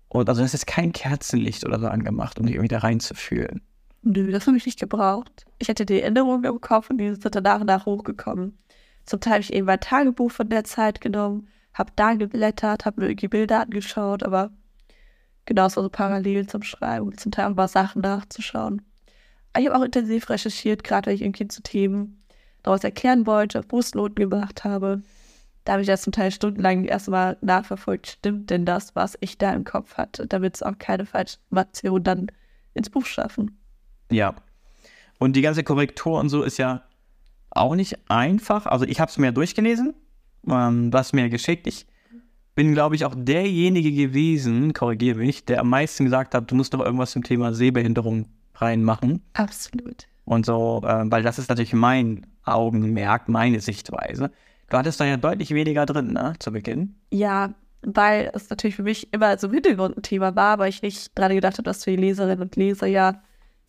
Und 0.08 0.28
also, 0.28 0.42
das 0.42 0.54
ist 0.54 0.66
kein 0.66 0.94
Kerzenlicht 0.94 1.66
oder 1.66 1.80
so 1.80 1.88
angemacht, 1.88 2.39
um 2.39 2.46
dich 2.46 2.56
irgendwie 2.56 2.70
da 2.70 2.80
reinzufühlen. 2.80 3.62
Nö, 4.01 4.32
das 4.32 4.48
habe 4.48 4.58
ich 4.58 4.65
nicht 4.65 4.79
gebraucht. 4.79 5.46
Ich 5.60 5.70
hatte 5.70 5.86
die 5.86 6.01
Erinnerungen 6.01 6.46
im 6.46 6.62
Kopf 6.62 6.89
und 6.89 6.98
die 6.98 7.13
sind 7.15 7.36
dann 7.36 7.44
nach 7.44 7.60
und 7.60 7.68
nach 7.68 7.86
hochgekommen. 7.86 8.58
Zum 9.06 9.20
Teil 9.20 9.34
habe 9.34 9.41
ich 9.41 9.53
eben 9.53 9.65
mein 9.65 9.79
Tagebuch 9.79 10.32
von 10.32 10.50
der 10.50 10.63
Zeit 10.63 11.01
genommen 11.01 11.50
habe 11.79 11.91
da 11.96 12.13
geblättert, 12.13 12.86
habe 12.86 13.01
mir 13.01 13.10
irgendwie 13.10 13.27
Bilder 13.27 13.62
angeschaut, 13.62 14.24
aber 14.24 14.51
genauso 15.46 15.82
so 15.82 15.89
parallel 15.89 16.48
zum 16.48 16.62
Schreiben 16.63 17.18
zum 17.18 17.32
Teil 17.32 17.46
auch 17.50 17.56
mal 17.56 17.68
Sachen 17.68 18.01
nachzuschauen. 18.01 18.82
ich 19.58 19.68
habe 19.68 19.77
auch 19.77 19.84
intensiv 19.84 20.29
recherchiert, 20.29 20.84
gerade 20.84 21.08
weil 21.08 21.15
ich 21.15 21.22
irgendwie 21.22 21.48
zu 21.48 21.63
Themen 21.63 22.24
daraus 22.63 22.84
erklären 22.84 23.25
wollte, 23.25 23.63
Fußnoten 23.63 24.15
gemacht 24.15 24.63
habe. 24.63 25.01
Da 25.63 25.74
habe 25.74 25.82
ich 25.82 25.88
das 25.88 26.01
zum 26.01 26.13
Teil 26.13 26.32
stundenlang 26.32 26.84
erstmal 26.86 27.38
nachverfolgt, 27.41 28.08
stimmt 28.08 28.50
denn 28.50 28.65
das, 28.65 28.96
was 28.96 29.18
ich 29.22 29.38
da 29.38 29.53
im 29.53 29.63
Kopf 29.63 29.96
hatte, 29.96 30.27
damit 30.27 30.56
es 30.56 30.63
auch 30.63 30.77
keine 30.77 31.06
falschen 31.06 31.39
Informationen 31.50 32.03
dann 32.03 32.27
ins 32.74 32.89
Buch 32.89 33.06
schaffen. 33.06 33.59
Ja. 34.10 34.36
Und 35.20 35.36
die 35.36 35.42
ganze 35.42 35.63
Korrektur 35.63 36.20
und 36.20 36.30
so 36.30 36.44
ist 36.44 36.58
ja 36.58 36.84
auch 37.50 37.75
nicht 37.75 37.98
einfach. 38.10 38.66
Also 38.66 38.86
ich 38.86 39.00
habe 39.00 39.10
es 39.10 39.18
mir 39.18 39.32
durchgelesen, 39.32 39.94
ähm, 40.48 40.94
was 40.94 41.13
mir 41.13 41.30
geschickt. 41.30 41.68
Ich 41.68 41.88
bin, 42.56 42.74
glaube 42.74 42.96
ich, 42.96 43.06
auch 43.06 43.16
derjenige 43.16 43.92
gewesen, 43.92 44.74
korrigiere 44.74 45.18
mich, 45.18 45.46
der 45.46 45.62
am 45.62 45.70
meisten 45.70 46.06
gesagt 46.06 46.34
hat, 46.34 46.50
du 46.51 46.56
musst 46.56 46.74
doch 46.74 46.84
irgendwas 46.84 47.12
zum 47.12 47.24
Thema 47.24 47.54
Sehbehinderung 47.54 48.28
reinmachen. 48.56 49.22
Absolut. 49.34 50.08
Und 50.25 50.46
so, 50.46 50.82
äh, 50.84 51.10
weil 51.10 51.24
das 51.24 51.39
ist 51.39 51.50
natürlich 51.50 51.74
mein 51.74 52.25
Augenmerk, 52.44 53.30
meine 53.30 53.62
Sichtweise. 53.62 54.32
Du 54.70 54.78
hattest 54.78 55.00
da 55.00 55.06
ja 55.06 55.18
deutlich 55.18 55.51
weniger 55.51 55.86
drin, 55.86 56.13
ne, 56.13 56.34
zu 56.39 56.51
Beginn. 56.51 56.96
Ja, 57.12 57.54
weil 57.82 58.30
es 58.34 58.50
natürlich 58.50 58.75
für 58.75 58.84
mich 58.84 59.12
immer 59.13 59.38
so 59.38 59.48
im 59.48 59.54
Hintergrund 59.54 59.98
ein 59.98 60.04
Thema 60.04 60.36
war, 60.36 60.54
aber 60.54 60.68
ich 60.68 60.82
nicht 60.82 61.16
gerade 61.16 61.36
gedacht 61.36 61.54
habe, 61.54 61.63
dass 61.63 61.84
für 61.84 61.92
die 61.92 61.98
Leserinnen 61.98 62.42
und 62.42 62.56
Leser 62.56 62.88
ja 62.88 63.22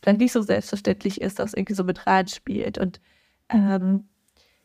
vielleicht 0.02 0.21
nicht 0.21 0.33
so 0.33 0.42
selbstverständlich 0.42 1.21
ist, 1.21 1.38
dass 1.38 1.54
irgendwie 1.54 1.75
so 1.75 1.85
mit 1.85 2.07
reinspielt. 2.07 2.78
Und 2.78 3.00
ähm, 3.49 4.09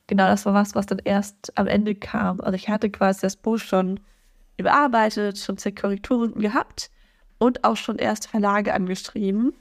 genau 0.07 0.27
das 0.27 0.45
war 0.45 0.53
was, 0.53 0.75
was 0.75 0.85
dann 0.85 0.99
erst 1.03 1.57
am 1.57 1.67
Ende 1.67 1.95
kam. 1.95 2.41
Also 2.41 2.55
ich 2.55 2.69
hatte 2.69 2.89
quasi 2.89 3.21
das 3.21 3.35
Buch 3.35 3.57
schon 3.57 3.99
überarbeitet, 4.57 5.37
schon 5.37 5.57
zehn 5.57 5.75
Korrekturen 5.75 6.33
gehabt 6.39 6.89
und 7.37 7.63
auch 7.63 7.75
schon 7.77 7.97
erst 7.97 8.27
Verlage 8.27 8.73
angeschrieben. 8.73 9.53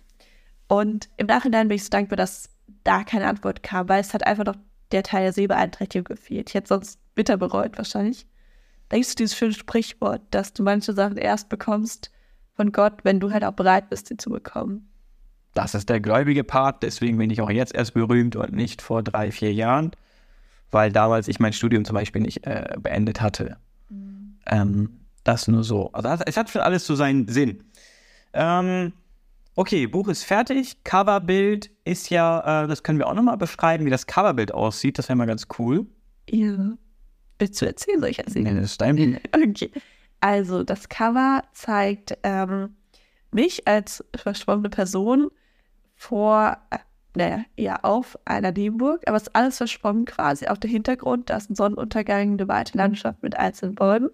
Und 0.69 1.09
im 1.16 1.26
Nachhinein 1.26 1.69
bin 1.69 1.76
ich 1.76 1.85
so 1.85 1.90
dankbar, 1.90 2.16
dass 2.16 2.50
da 2.85 3.04
keine 3.04 3.26
Antwort 3.26 3.62
kam, 3.62 3.88
weil 3.88 4.00
es 4.00 4.14
hat 4.14 4.26
einfach 4.26 4.45
noch 4.45 4.57
der 4.93 5.02
Teil 5.02 5.25
der 5.25 5.33
Sehbeeinträchtigung 5.33 6.04
gefehlt. 6.04 6.50
Ich 6.50 6.54
hätte 6.54 6.69
sonst 6.69 7.00
bitter 7.14 7.37
bereut 7.37 7.76
wahrscheinlich. 7.76 8.26
Da 8.88 8.97
gibt 8.97 9.09
es 9.09 9.14
dieses 9.14 9.37
schöne 9.37 9.54
Sprichwort, 9.54 10.23
dass 10.31 10.52
du 10.52 10.62
manche 10.62 10.93
Sachen 10.93 11.16
erst 11.16 11.49
bekommst 11.49 12.11
von 12.54 12.71
Gott, 12.71 13.04
wenn 13.04 13.19
du 13.19 13.33
halt 13.33 13.45
auch 13.45 13.52
bereit 13.52 13.90
bist, 13.90 14.09
sie 14.09 14.16
zu 14.16 14.31
bekommen. 14.31 14.93
Das 15.54 15.75
ist 15.75 15.88
der 15.88 16.00
gläubige 16.00 16.44
Part, 16.44 16.82
deswegen 16.82 17.16
bin 17.18 17.30
ich 17.30 17.40
auch 17.40 17.50
jetzt 17.50 17.75
erst 17.75 17.94
berühmt 17.94 18.37
und 18.37 18.52
nicht 18.52 18.82
vor 18.82 19.02
drei, 19.02 19.30
vier 19.30 19.52
Jahren 19.52 19.92
weil 20.75 20.92
damals 20.92 21.28
ich 21.28 21.38
mein 21.38 21.52
Studium 21.52 21.84
zum 21.84 21.94
Beispiel 21.94 22.20
nicht 22.20 22.44
äh, 22.46 22.75
beendet 22.78 23.23
hatte. 23.23 23.56
Mhm. 23.88 24.37
Ähm, 24.46 25.00
Das 25.23 25.49
nur 25.49 25.62
so. 25.62 25.90
Also 25.92 26.23
es 26.26 26.37
hat 26.37 26.50
schon 26.50 26.61
alles 26.61 26.84
so 26.84 26.96
seinen 26.96 27.28
Sinn. 27.28 27.62
Ähm, 28.34 28.92
okay, 29.54 29.87
Buch 29.87 30.08
ist 30.08 30.25
fertig. 30.25 30.82
Coverbild 30.84 31.70
ist 31.84 32.11
ja, 32.11 32.64
äh, 32.64 32.68
das 32.68 32.82
können 32.82 32.99
wir 32.99 33.06
auch 33.06 33.14
nochmal 33.14 33.38
beschreiben, 33.38 33.87
wie 33.87 33.90
das 33.90 34.06
Coverbild 34.06 34.52
aussieht. 34.52 34.99
Das 34.99 35.08
wäre 35.08 35.16
mal 35.16 35.26
ganz 35.26 35.46
cool. 35.58 35.87
Ja. 36.28 36.73
Willst 37.38 37.62
du 37.62 37.66
erzählen? 37.66 38.00
Soll 38.00 38.11
ich 38.11 38.18
erzählen? 38.18 38.44
Nee, 38.44 38.61
das 38.61 38.73
ist 38.73 38.80
dein 38.80 39.20
Okay. 39.32 39.70
Also, 40.20 40.64
das 40.64 40.88
Cover 40.88 41.42
zeigt 41.52 42.18
ähm, 42.23 42.75
mich 43.30 43.68
als 43.68 44.04
verschwommene 44.16 44.70
Person 44.70 45.30
vor, 46.04 46.58
äh, 46.70 46.78
naja, 47.16 47.44
eher 47.56 47.84
auf 47.84 48.18
einer 48.25 48.52
Nebenburg, 48.52 49.02
aber 49.06 49.16
es 49.16 49.25
ist 49.25 49.37
alles 49.37 49.56
verschwommen 49.56 50.04
quasi. 50.04 50.46
Auf 50.46 50.58
der 50.58 50.70
Hintergrund, 50.70 51.30
da 51.30 51.37
ist 51.37 51.50
ein 51.50 51.54
Sonnenuntergang, 51.54 52.32
eine 52.32 52.49
weite 52.49 52.76
Landschaft 52.76 53.23
mit 53.23 53.37
einzelnen 53.37 53.75
Bäumen. 53.75 54.11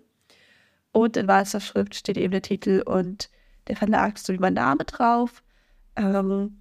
Und 0.92 1.16
in 1.16 1.26
weißer 1.26 1.60
Schrift 1.60 1.94
steht 1.94 2.16
eben 2.16 2.32
der 2.32 2.42
Titel 2.42 2.82
und 2.84 3.30
der 3.68 3.76
Verlag 3.76 4.18
sowie 4.18 4.38
mein 4.38 4.54
Name 4.54 4.84
drauf. 4.84 5.42
Ähm, 5.96 6.60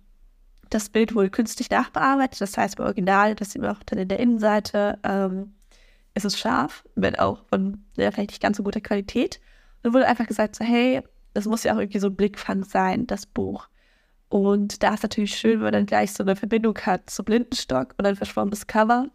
das 0.70 0.90
Bild 0.90 1.16
wurde 1.16 1.30
künstlich 1.30 1.70
nachbearbeitet, 1.70 2.42
das 2.42 2.58
heißt 2.58 2.80
im 2.80 2.86
Original, 2.86 3.36
das 3.36 3.52
sieht 3.52 3.62
man 3.62 3.76
auch 3.76 3.84
dann 3.84 4.00
in 4.00 4.08
der 4.08 4.20
Innenseite, 4.20 5.00
ähm, 5.04 5.54
ist 6.14 6.26
es 6.26 6.38
scharf, 6.38 6.84
wenn 6.96 7.16
auch 7.16 7.44
von 7.50 7.84
ja, 7.98 8.12
vielleicht 8.12 8.32
nicht 8.32 8.42
ganz 8.42 8.58
so 8.58 8.64
guter 8.64 8.82
Qualität. 8.82 9.40
Und 9.78 9.86
dann 9.86 9.94
wurde 9.94 10.08
einfach 10.08 10.28
gesagt, 10.28 10.56
so, 10.56 10.66
hey, 10.66 11.02
das 11.34 11.46
muss 11.46 11.64
ja 11.64 11.74
auch 11.74 11.80
irgendwie 11.80 12.00
so 12.00 12.08
ein 12.08 12.16
Blickfang 12.16 12.64
sein, 12.64 13.08
das 13.08 13.26
Buch. 13.26 13.68
Und 14.30 14.84
da 14.84 14.94
ist 14.94 15.04
natürlich 15.04 15.36
schön, 15.36 15.54
wenn 15.54 15.66
man 15.66 15.74
dann 15.74 15.86
gleich 15.88 16.14
so 16.14 16.24
eine 16.24 16.36
Verbindung 16.36 16.78
hat 16.78 17.10
zu 17.10 17.24
Blindenstock 17.24 17.96
und 17.98 18.06
dann 18.06 18.16
verschwommenes 18.16 18.68
Cover. 18.68 19.10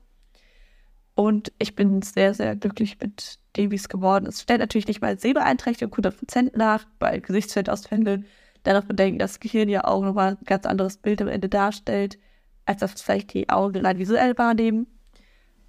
Und 1.14 1.52
ich 1.59 1.76
bin 1.76 2.02
sehr, 2.02 2.35
sehr 2.35 2.56
glücklich 2.56 2.99
mit 3.00 3.38
dem, 3.56 3.71
wie 3.71 3.76
es 3.76 3.88
geworden 3.88 4.26
ist. 4.26 4.42
Stellt 4.42 4.59
natürlich 4.59 4.88
nicht 4.88 5.00
mal 5.00 5.18
Sehbeeinträchtigung 5.18 5.94
100% 5.94 6.56
nach, 6.56 6.85
bei 6.99 7.21
Gesichtsfeldausfällen. 7.21 8.26
Dann 8.64 8.85
man 8.87 8.97
denken, 8.97 9.18
dass 9.21 9.33
das 9.33 9.40
Gehirn 9.40 9.68
ja 9.68 9.85
auch 9.85 10.02
nochmal 10.02 10.33
ein 10.33 10.44
ganz 10.44 10.66
anderes 10.66 10.97
Bild 10.97 11.23
am 11.23 11.28
Ende 11.28 11.49
darstellt, 11.49 12.18
als 12.66 12.80
das 12.80 13.00
vielleicht 13.00 13.33
die 13.35 13.49
Augen 13.49 13.85
rein 13.87 13.99
visuell 13.99 14.37
wahrnehmen. 14.37 14.88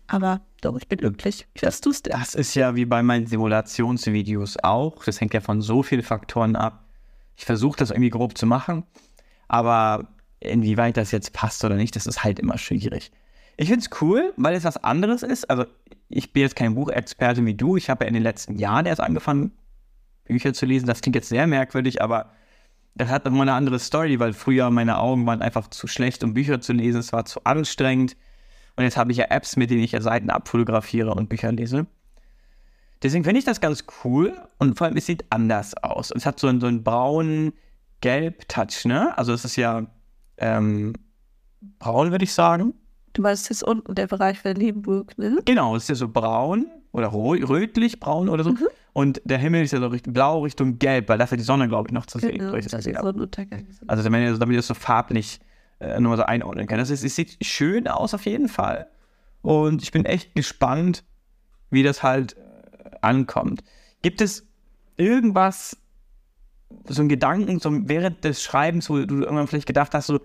Aber 0.08 0.42
doch, 0.62 0.78
ich 0.78 0.88
bin 0.88 0.98
glücklich. 0.98 1.48
Hast 1.64 1.86
du 1.86 1.92
es? 1.92 2.02
Das 2.02 2.36
ist 2.36 2.56
ja 2.56 2.76
wie 2.76 2.86
bei 2.86 3.04
meinen 3.04 3.28
Simulationsvideos 3.28 4.58
auch. 4.64 5.04
Das 5.04 5.20
hängt 5.20 5.34
ja 5.34 5.42
von 5.42 5.62
so 5.62 5.84
vielen 5.84 6.04
Faktoren 6.04 6.56
ab. 6.56 6.86
Ich 7.36 7.46
versuche 7.46 7.78
das 7.78 7.92
irgendwie 7.92 8.12
grob 8.12 8.38
zu 8.38 8.46
machen, 8.46 8.84
aber 9.48 10.08
inwieweit 10.40 10.98
das 10.98 11.12
jetzt 11.12 11.34
passt 11.34 11.64
oder 11.64 11.76
nicht, 11.76 11.96
das 11.96 12.06
ist 12.06 12.24
halt 12.24 12.40
immer 12.40 12.58
schwierig. 12.58 13.12
Ich 13.58 13.70
finde 13.70 13.86
es 13.86 14.02
cool, 14.02 14.34
weil 14.38 14.56
es 14.56 14.66
was 14.66 14.84
anderes 14.84 15.24
ist. 15.24 15.50
Also, 15.50 15.66
ich 16.10 16.34
bin 16.34 16.42
jetzt 16.42 16.56
kein 16.56 16.76
Buchexperte 16.76 17.46
wie 17.46 17.54
du. 17.54 17.78
Ich 17.78 17.90
habe 17.90 18.04
ja 18.04 18.08
in 18.08 18.14
den 18.14 18.24
letzten 18.24 18.58
Jahren 18.58 18.86
erst 18.86 19.02
angefangen, 19.02 19.52
Bücher 20.26 20.54
zu 20.54 20.66
lesen. 20.66 20.88
Das 20.88 21.02
klingt 21.02 21.16
jetzt 21.16 21.30
sehr 21.30 21.48
merkwürdig, 21.48 22.02
aber 22.02 22.32
das 22.96 23.10
hat 23.10 23.26
nochmal 23.26 23.42
eine 23.48 23.54
andere 23.54 23.80
Story, 23.80 24.20
weil 24.20 24.34
früher 24.34 24.70
meine 24.72 24.98
Augen 24.98 25.26
waren 25.26 25.42
einfach 25.42 25.70
zu 25.70 25.88
schlecht, 25.88 26.24
um 26.24 26.34
Bücher 26.34 26.60
zu 26.62 26.74
lesen. 26.74 27.00
Es 27.00 27.14
war 27.14 27.26
zu 27.26 27.44
anstrengend. 27.44 28.18
Und 28.76 28.84
jetzt 28.84 28.98
habe 28.98 29.12
ich 29.12 29.18
ja 29.18 29.26
Apps, 29.30 29.56
mit 29.56 29.70
denen 29.70 29.84
ich 29.84 29.94
ja 29.94 30.02
Seiten 30.02 30.30
abfotografiere 30.30 31.14
und 31.14 31.30
Bücher 31.30 31.52
lese. 31.52 31.88
Deswegen 33.04 33.24
finde 33.24 33.40
ich 33.40 33.46
das 33.46 33.62
ganz 33.62 33.86
cool 34.04 34.34
und 34.58 34.78
vor 34.78 34.88
allem, 34.88 34.98
es 34.98 35.06
sieht 35.06 35.26
anders 35.30 35.76
aus. 35.76 36.12
Es 36.12 36.26
hat 36.26 36.40
so 36.40 36.48
einen, 36.48 36.60
so 36.60 36.68
einen 36.68 36.84
braunen 36.84 37.54
Gelb-Touch, 38.02 38.86
ne? 38.86 39.18
Also 39.18 39.34
es 39.34 39.46
ist 39.46 39.56
ja 39.56 39.86
ähm, 40.38 40.94
braun, 41.80 42.12
würde 42.12 42.24
ich 42.24 42.34
sagen. 42.34 42.74
Du 43.14 43.22
meinst 43.22 43.50
jetzt 43.50 43.64
unten 43.64 43.96
der 43.96 44.08
Bereich 44.08 44.40
für 44.40 44.52
Lebenburg, 44.52 45.18
ne? 45.18 45.40
Genau, 45.46 45.76
es 45.76 45.84
ist 45.84 45.90
ja 45.90 45.96
so 45.96 46.10
braun 46.10 46.68
oder 46.92 47.14
rötlich 47.14 48.00
braun 48.00 48.30
oder 48.30 48.44
so. 48.44 48.52
Mhm. 48.52 48.68
Und 48.94 49.22
der 49.26 49.38
Himmel 49.38 49.64
ist 49.64 49.72
ja 49.72 49.80
so 49.80 49.88
Richtung 49.88 50.14
blau, 50.14 50.44
Richtung 50.44 50.80
gelb, 50.80 51.10
weil 51.10 51.18
dafür 51.18 51.38
die 51.38 51.44
Sonne, 51.44 51.68
glaube 51.68 51.90
ich, 51.90 51.94
noch 51.94 52.06
zu 52.06 52.20
sehen. 52.20 52.38
Genau, 52.38 52.56
das 52.56 52.68
das 52.68 52.84
Sonnenuntergang. 52.86 53.68
Also 53.88 54.04
damit 54.04 54.22
ihr, 54.22 54.38
damit 54.38 54.54
ihr 54.54 54.60
das 54.60 54.68
so 54.68 54.74
farblich 54.74 55.40
äh, 55.80 56.00
nur 56.00 56.12
mal 56.12 56.18
so 56.18 56.24
einordnen 56.24 56.68
könnt. 56.68 56.82
Das 56.82 56.90
ist, 56.90 57.04
es 57.04 57.16
sieht 57.16 57.38
schön 57.46 57.88
aus 57.88 58.14
auf 58.14 58.26
jeden 58.26 58.48
Fall. 58.48 58.88
Und 59.42 59.84
ich 59.84 59.92
bin 59.92 60.06
echt 60.06 60.34
gespannt, 60.36 61.04
wie 61.70 61.84
das 61.84 62.04
halt 62.04 62.38
äh, 62.38 62.92
ankommt. 63.02 63.64
Gibt 64.02 64.22
es 64.22 64.48
irgendwas, 64.98 65.78
so 66.88 67.02
ein 67.02 67.10
Gedanken, 67.10 67.60
so 67.60 67.70
während 67.72 68.24
des 68.24 68.42
Schreibens, 68.42 68.90
wo 68.90 69.06
du 69.06 69.22
irgendwann 69.22 69.48
vielleicht 69.48 69.68
gedacht 69.68 69.94
hast, 69.94 70.08
so, 70.08 70.20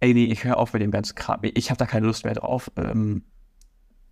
ey, 0.00 0.14
nee, 0.14 0.26
ich 0.26 0.44
höre 0.44 0.56
auf 0.56 0.72
mit 0.72 0.82
dem 0.82 0.90
ganzen 0.90 1.14
Kram. 1.14 1.40
Ich 1.42 1.70
habe 1.70 1.78
da 1.78 1.86
keine 1.86 2.06
Lust 2.06 2.24
mehr 2.24 2.34
drauf. 2.34 2.70
Ähm, 2.76 3.22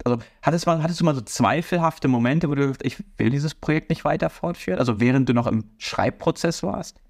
also, 0.05 0.19
hattest, 0.43 0.67
mal, 0.67 0.83
hattest 0.83 1.01
du 1.01 1.05
mal 1.05 1.15
so 1.15 1.21
zweifelhafte 1.21 2.09
Momente, 2.09 2.49
wo 2.49 2.55
du 2.55 2.63
gesagt 2.63 2.85
ich 2.85 3.03
will 3.19 3.31
dieses 3.31 3.55
Projekt 3.55 3.91
nicht 3.91 4.05
weiter 4.05 4.31
fortführen? 4.31 4.79
Also, 4.79 5.01
während 5.01 5.29
du 5.29 5.35
noch 5.35 5.47
im 5.47 5.65
Schreibprozess 5.79 6.63
warst? 6.63 7.01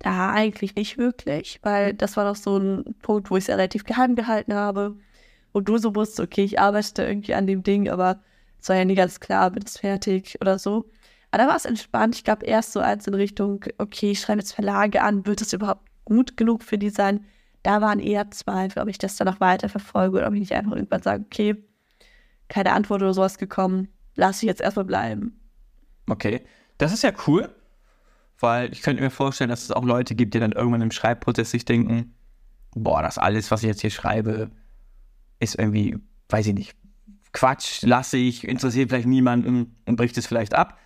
Da 0.00 0.32
eigentlich 0.32 0.74
nicht 0.74 0.98
wirklich, 0.98 1.60
weil 1.62 1.94
das 1.94 2.16
war 2.16 2.24
doch 2.24 2.36
so 2.36 2.58
ein 2.58 2.96
Punkt, 3.02 3.30
wo 3.30 3.36
ich 3.36 3.44
es 3.44 3.48
ja 3.48 3.54
relativ 3.54 3.84
geheim 3.84 4.16
gehalten 4.16 4.54
habe. 4.54 4.96
Und 5.52 5.68
du 5.68 5.78
so 5.78 5.94
wusstest, 5.94 6.20
okay, 6.20 6.42
ich 6.42 6.58
arbeite 6.58 7.04
irgendwie 7.04 7.34
an 7.34 7.46
dem 7.46 7.62
Ding, 7.62 7.88
aber 7.88 8.20
es 8.60 8.68
war 8.68 8.76
ja 8.76 8.84
nie 8.84 8.96
ganz 8.96 9.20
klar, 9.20 9.50
bin 9.50 9.62
es 9.64 9.78
fertig 9.78 10.36
oder 10.40 10.58
so. 10.58 10.86
Aber 11.34 11.42
da 11.42 11.48
war 11.48 11.56
es 11.56 11.64
entspannt. 11.64 12.14
Ich 12.14 12.22
glaube, 12.22 12.46
erst 12.46 12.70
so 12.70 12.78
als 12.78 13.08
in 13.08 13.14
Richtung, 13.14 13.64
okay, 13.78 14.12
ich 14.12 14.20
schreibe 14.20 14.38
jetzt 14.38 14.52
Verlage 14.52 15.02
an, 15.02 15.26
wird 15.26 15.40
das 15.40 15.52
überhaupt 15.52 15.90
gut 16.04 16.36
genug 16.36 16.62
für 16.62 16.78
die 16.78 16.90
sein? 16.90 17.24
Da 17.64 17.80
waren 17.80 17.98
eher 17.98 18.30
Zweifel, 18.30 18.80
ob 18.80 18.88
ich 18.88 18.98
das 18.98 19.16
dann 19.16 19.26
noch 19.26 19.40
weiter 19.40 19.68
verfolge 19.68 20.18
oder 20.18 20.28
ob 20.28 20.34
ich 20.34 20.38
nicht 20.38 20.52
einfach 20.52 20.76
irgendwann 20.76 21.02
sage, 21.02 21.24
okay, 21.26 21.56
keine 22.46 22.70
Antwort 22.72 23.02
oder 23.02 23.12
sowas 23.12 23.36
gekommen, 23.36 23.88
lass 24.14 24.44
ich 24.44 24.46
jetzt 24.46 24.60
erstmal 24.60 24.84
bleiben. 24.84 25.40
Okay, 26.08 26.44
das 26.78 26.92
ist 26.92 27.02
ja 27.02 27.10
cool, 27.26 27.52
weil 28.38 28.70
ich 28.72 28.82
könnte 28.82 29.02
mir 29.02 29.10
vorstellen, 29.10 29.50
dass 29.50 29.64
es 29.64 29.72
auch 29.72 29.84
Leute 29.84 30.14
gibt, 30.14 30.34
die 30.34 30.38
dann 30.38 30.52
irgendwann 30.52 30.82
im 30.82 30.92
Schreibprozess 30.92 31.50
sich 31.50 31.64
denken, 31.64 32.14
boah, 32.76 33.02
das 33.02 33.18
alles, 33.18 33.50
was 33.50 33.64
ich 33.64 33.68
jetzt 33.68 33.80
hier 33.80 33.90
schreibe, 33.90 34.52
ist 35.40 35.58
irgendwie, 35.58 35.98
weiß 36.28 36.46
ich 36.46 36.54
nicht, 36.54 36.76
Quatsch, 37.32 37.82
lasse 37.82 38.18
ich, 38.18 38.46
interessiert 38.46 38.90
vielleicht 38.90 39.08
niemanden 39.08 39.74
und 39.84 39.96
bricht 39.96 40.16
es 40.16 40.28
vielleicht 40.28 40.54
ab 40.54 40.78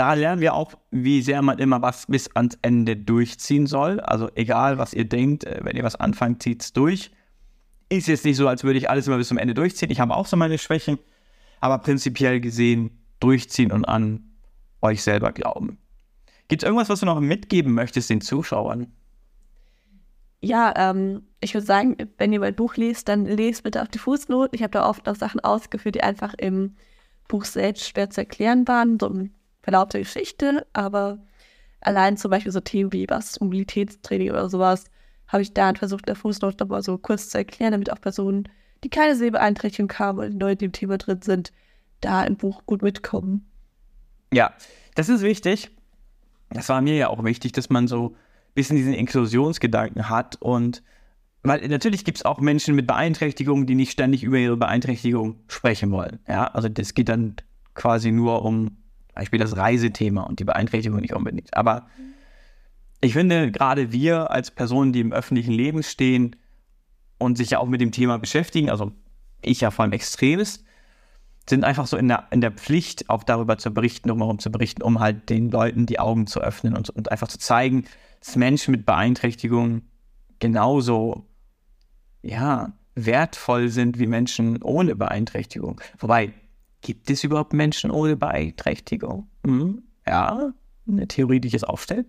da 0.00 0.14
lernen 0.14 0.40
wir 0.40 0.54
auch, 0.54 0.72
wie 0.90 1.20
sehr 1.20 1.42
man 1.42 1.58
immer 1.58 1.82
was 1.82 2.06
bis 2.06 2.34
ans 2.34 2.58
Ende 2.62 2.96
durchziehen 2.96 3.66
soll. 3.66 4.00
Also 4.00 4.30
egal, 4.34 4.78
was 4.78 4.94
ihr 4.94 5.04
denkt, 5.04 5.44
äh, 5.44 5.60
wenn 5.62 5.76
ihr 5.76 5.84
was 5.84 5.94
anfangt, 5.96 6.42
zieht 6.42 6.62
es 6.62 6.72
durch. 6.72 7.10
Ist 7.90 8.08
jetzt 8.08 8.24
nicht 8.24 8.38
so, 8.38 8.48
als 8.48 8.64
würde 8.64 8.78
ich 8.78 8.88
alles 8.88 9.06
immer 9.06 9.18
bis 9.18 9.28
zum 9.28 9.36
Ende 9.36 9.52
durchziehen. 9.52 9.90
Ich 9.90 10.00
habe 10.00 10.16
auch 10.16 10.24
so 10.24 10.38
meine 10.38 10.56
Schwächen, 10.56 10.98
aber 11.60 11.76
prinzipiell 11.76 12.40
gesehen 12.40 12.98
durchziehen 13.20 13.72
und 13.72 13.84
an 13.84 14.22
euch 14.80 15.02
selber 15.02 15.32
glauben. 15.32 15.76
Gibt 16.48 16.62
es 16.62 16.66
irgendwas, 16.66 16.88
was 16.88 17.00
du 17.00 17.06
noch 17.06 17.20
mitgeben 17.20 17.74
möchtest 17.74 18.08
den 18.08 18.22
Zuschauern? 18.22 18.90
Ja, 20.40 20.72
ähm, 20.78 21.24
ich 21.42 21.52
würde 21.52 21.66
sagen, 21.66 21.96
wenn 22.16 22.32
ihr 22.32 22.40
mein 22.40 22.54
Buch 22.54 22.76
liest, 22.76 23.10
dann 23.10 23.26
lest 23.26 23.64
bitte 23.64 23.82
auf 23.82 23.88
die 23.88 23.98
Fußnoten. 23.98 24.56
Ich 24.56 24.62
habe 24.62 24.70
da 24.70 24.88
oft 24.88 25.04
noch 25.04 25.16
Sachen 25.16 25.40
ausgeführt, 25.40 25.96
die 25.96 26.02
einfach 26.02 26.32
im 26.38 26.76
Buch 27.28 27.44
selbst 27.44 27.86
schwer 27.86 28.08
zu 28.08 28.22
erklären 28.22 28.66
waren. 28.66 28.98
So 28.98 29.10
ein 29.10 29.34
Verlauf 29.62 29.88
der 29.88 30.00
Geschichte, 30.00 30.66
aber 30.72 31.18
allein 31.80 32.16
zum 32.16 32.30
Beispiel 32.30 32.52
so 32.52 32.60
Themen 32.60 32.92
wie 32.92 33.06
was 33.08 33.40
Mobilitätstraining 33.40 34.30
oder 34.30 34.48
sowas, 34.48 34.84
habe 35.28 35.42
ich 35.42 35.54
da 35.54 35.72
versucht, 35.74 36.08
der 36.08 36.16
Fußnote 36.16 36.56
nochmal 36.64 36.82
so 36.82 36.98
kurz 36.98 37.28
zu 37.28 37.38
erklären, 37.38 37.72
damit 37.72 37.92
auch 37.92 38.00
Personen, 38.00 38.48
die 38.82 38.88
keine 38.88 39.14
Sehbeeinträchtigung 39.14 39.92
haben 39.98 40.18
und 40.18 40.38
neu 40.38 40.52
in 40.52 40.58
dem 40.58 40.72
Thema 40.72 40.98
drin 40.98 41.22
sind, 41.22 41.52
da 42.00 42.24
im 42.24 42.36
Buch 42.36 42.62
gut 42.66 42.82
mitkommen. 42.82 43.46
Ja, 44.32 44.54
das 44.94 45.08
ist 45.08 45.22
wichtig. 45.22 45.70
Das 46.50 46.68
war 46.68 46.80
mir 46.80 46.96
ja 46.96 47.08
auch 47.08 47.22
wichtig, 47.22 47.52
dass 47.52 47.70
man 47.70 47.86
so 47.86 48.08
ein 48.08 48.54
bisschen 48.54 48.76
diesen 48.76 48.94
Inklusionsgedanken 48.94 50.08
hat 50.08 50.36
und 50.40 50.82
weil 51.42 51.66
natürlich 51.68 52.04
gibt 52.04 52.18
es 52.18 52.24
auch 52.24 52.38
Menschen 52.38 52.74
mit 52.74 52.86
Beeinträchtigungen, 52.86 53.66
die 53.66 53.74
nicht 53.74 53.92
ständig 53.92 54.24
über 54.24 54.36
ihre 54.36 54.58
Beeinträchtigung 54.58 55.40
sprechen 55.48 55.90
wollen. 55.90 56.18
Ja, 56.28 56.46
also 56.48 56.68
das 56.68 56.92
geht 56.92 57.08
dann 57.08 57.36
quasi 57.74 58.12
nur 58.12 58.44
um 58.44 58.76
Beispiel 59.20 59.38
das 59.38 59.56
Reisethema 59.56 60.22
und 60.22 60.40
die 60.40 60.44
Beeinträchtigung 60.44 60.98
nicht 60.98 61.12
unbedingt. 61.12 61.54
Aber 61.54 61.86
ich 63.02 63.12
finde, 63.12 63.50
gerade 63.50 63.92
wir 63.92 64.30
als 64.30 64.50
Personen, 64.50 64.94
die 64.94 65.00
im 65.00 65.12
öffentlichen 65.12 65.52
Leben 65.52 65.82
stehen 65.82 66.36
und 67.18 67.36
sich 67.36 67.50
ja 67.50 67.58
auch 67.58 67.66
mit 67.66 67.82
dem 67.82 67.92
Thema 67.92 68.18
beschäftigen, 68.18 68.70
also 68.70 68.92
ich 69.42 69.60
ja 69.60 69.70
vor 69.70 69.82
allem 69.82 69.92
extremst, 69.92 70.64
sind 71.46 71.64
einfach 71.64 71.86
so 71.86 71.98
in 71.98 72.08
der, 72.08 72.28
in 72.30 72.40
der 72.40 72.50
Pflicht, 72.50 73.10
auch 73.10 73.22
darüber 73.22 73.58
zu 73.58 73.70
berichten, 73.72 74.08
drumherum 74.08 74.38
zu 74.38 74.50
berichten, 74.50 74.82
um 74.82 75.00
halt 75.00 75.28
den 75.28 75.50
Leuten 75.50 75.84
die 75.84 75.98
Augen 75.98 76.26
zu 76.26 76.40
öffnen 76.40 76.74
und, 76.74 76.88
und 76.88 77.10
einfach 77.12 77.28
zu 77.28 77.38
zeigen, 77.38 77.84
dass 78.20 78.36
Menschen 78.36 78.70
mit 78.70 78.86
Beeinträchtigung 78.86 79.82
genauso, 80.38 81.26
ja, 82.22 82.72
wertvoll 82.94 83.68
sind 83.68 83.98
wie 83.98 84.06
Menschen 84.06 84.62
ohne 84.62 84.96
Beeinträchtigung. 84.96 85.78
Wobei, 85.98 86.32
Gibt 86.82 87.10
es 87.10 87.24
überhaupt 87.24 87.52
Menschen 87.52 87.90
ohne 87.90 88.16
Beeinträchtigung? 88.16 89.28
Hm, 89.44 89.82
ja, 90.06 90.52
eine 90.88 91.08
Theorie, 91.08 91.40
die 91.40 91.48
ich 91.48 91.52
jetzt 91.52 91.68
aufstelle. 91.68 92.06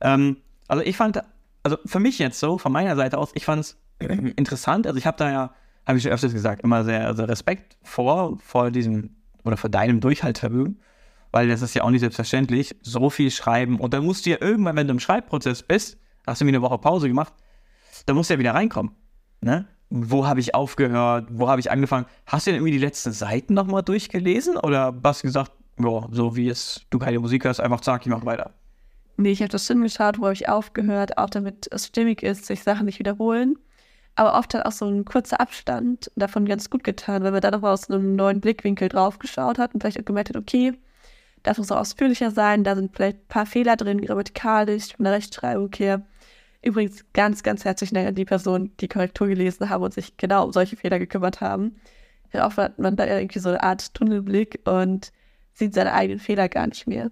Ähm, 0.00 0.38
also 0.68 0.82
ich 0.84 0.96
fand, 0.96 1.20
also 1.62 1.78
für 1.84 2.00
mich 2.00 2.18
jetzt 2.18 2.40
so, 2.40 2.58
von 2.58 2.72
meiner 2.72 2.96
Seite 2.96 3.18
aus, 3.18 3.30
ich 3.34 3.44
fand 3.44 3.60
es 3.60 3.78
interessant. 3.98 4.86
Also 4.86 4.98
ich 4.98 5.06
habe 5.06 5.16
da 5.16 5.30
ja, 5.30 5.54
habe 5.86 5.98
ich 5.98 6.02
schon 6.02 6.12
öfters 6.12 6.32
gesagt, 6.32 6.62
immer 6.62 6.84
sehr 6.84 7.06
also 7.06 7.24
Respekt 7.24 7.76
vor, 7.82 8.38
vor 8.38 8.70
diesem 8.70 9.16
oder 9.44 9.56
vor 9.56 9.70
deinem 9.70 10.00
Durchhaltevermögen. 10.00 10.80
weil 11.32 11.48
das 11.48 11.62
ist 11.62 11.74
ja 11.74 11.82
auch 11.82 11.90
nicht 11.90 12.00
selbstverständlich, 12.00 12.76
so 12.82 13.08
viel 13.10 13.30
schreiben. 13.30 13.78
Und 13.78 13.94
dann 13.94 14.04
musst 14.04 14.26
du 14.26 14.30
ja 14.30 14.36
irgendwann, 14.40 14.76
wenn 14.76 14.88
du 14.88 14.92
im 14.92 15.00
Schreibprozess 15.00 15.62
bist, 15.62 15.98
hast 16.26 16.40
du 16.40 16.44
mir 16.44 16.50
eine 16.50 16.62
Woche 16.62 16.78
Pause 16.78 17.08
gemacht, 17.08 17.32
dann 18.06 18.16
musst 18.16 18.30
du 18.30 18.34
ja 18.34 18.40
wieder 18.40 18.54
reinkommen. 18.54 18.92
Ne? 19.40 19.66
Wo 19.90 20.26
habe 20.26 20.40
ich 20.40 20.54
aufgehört? 20.54 21.28
Wo 21.30 21.48
habe 21.48 21.60
ich 21.60 21.70
angefangen? 21.70 22.06
Hast 22.26 22.46
du 22.46 22.50
denn 22.50 22.60
irgendwie 22.60 22.72
die 22.72 22.84
letzten 22.84 23.12
Seiten 23.12 23.54
nochmal 23.54 23.82
durchgelesen? 23.82 24.56
Oder 24.56 24.94
hast 25.02 25.22
du 25.22 25.28
gesagt, 25.28 25.52
ja, 25.78 26.06
so 26.10 26.36
wie 26.36 26.48
es 26.48 26.82
du 26.90 26.98
keine 26.98 27.18
Musik 27.18 27.44
hörst, 27.44 27.60
einfach 27.60 27.80
zack, 27.80 28.02
ich 28.02 28.08
mach 28.08 28.24
weiter? 28.24 28.52
Nee, 29.16 29.32
ich 29.32 29.40
habe 29.40 29.50
das 29.50 29.66
Sinn 29.66 29.82
geschaut, 29.82 30.18
wo 30.18 30.24
habe 30.24 30.34
ich 30.34 30.48
aufgehört, 30.48 31.18
auch 31.18 31.28
damit 31.28 31.68
es 31.70 31.86
stimmig 31.86 32.22
ist, 32.22 32.46
sich 32.46 32.62
Sachen 32.62 32.86
nicht 32.86 32.98
wiederholen. 32.98 33.58
Aber 34.14 34.38
oft 34.38 34.54
hat 34.54 34.64
auch 34.64 34.72
so 34.72 34.86
ein 34.86 35.04
kurzer 35.04 35.40
Abstand 35.40 36.10
davon 36.16 36.46
ganz 36.46 36.70
gut 36.70 36.84
getan, 36.84 37.22
wenn 37.22 37.32
man 37.32 37.40
da 37.40 37.50
nochmal 37.50 37.72
aus 37.72 37.90
einem 37.90 38.16
neuen 38.16 38.40
Blickwinkel 38.40 38.88
drauf 38.88 39.18
geschaut 39.18 39.58
hat 39.58 39.74
und 39.74 39.80
vielleicht 39.82 40.00
auch 40.00 40.04
gemerkt 40.04 40.30
hat, 40.30 40.36
okay, 40.36 40.72
das 41.42 41.58
muss 41.58 41.72
auch 41.72 41.78
ausführlicher 41.78 42.30
sein, 42.30 42.64
da 42.64 42.74
sind 42.74 42.94
vielleicht 42.94 43.18
ein 43.18 43.28
paar 43.28 43.46
Fehler 43.46 43.76
drin, 43.76 44.00
grammatikalisch, 44.00 44.94
von 44.94 45.04
der 45.04 45.14
Rechtschreibung 45.14 45.70
her. 45.76 46.02
Übrigens 46.62 47.04
ganz, 47.12 47.42
ganz 47.42 47.64
herzlichen 47.64 47.94
Dank 47.94 48.08
an 48.08 48.14
die 48.14 48.24
Personen, 48.24 48.76
die 48.80 48.88
Korrektur 48.88 49.28
gelesen 49.28 49.70
haben 49.70 49.82
und 49.82 49.94
sich 49.94 50.16
genau 50.16 50.44
um 50.44 50.52
solche 50.52 50.76
Fehler 50.76 50.98
gekümmert 50.98 51.40
haben. 51.40 51.76
Ja, 52.32 52.46
oft 52.46 52.58
hat 52.58 52.78
man 52.78 52.96
da 52.96 53.06
irgendwie 53.06 53.38
so 53.38 53.48
eine 53.48 53.62
Art 53.62 53.94
Tunnelblick 53.94 54.60
und 54.64 55.12
sieht 55.54 55.74
seine 55.74 55.92
eigenen 55.92 56.20
Fehler 56.20 56.48
gar 56.48 56.66
nicht 56.66 56.86
mehr. 56.86 57.10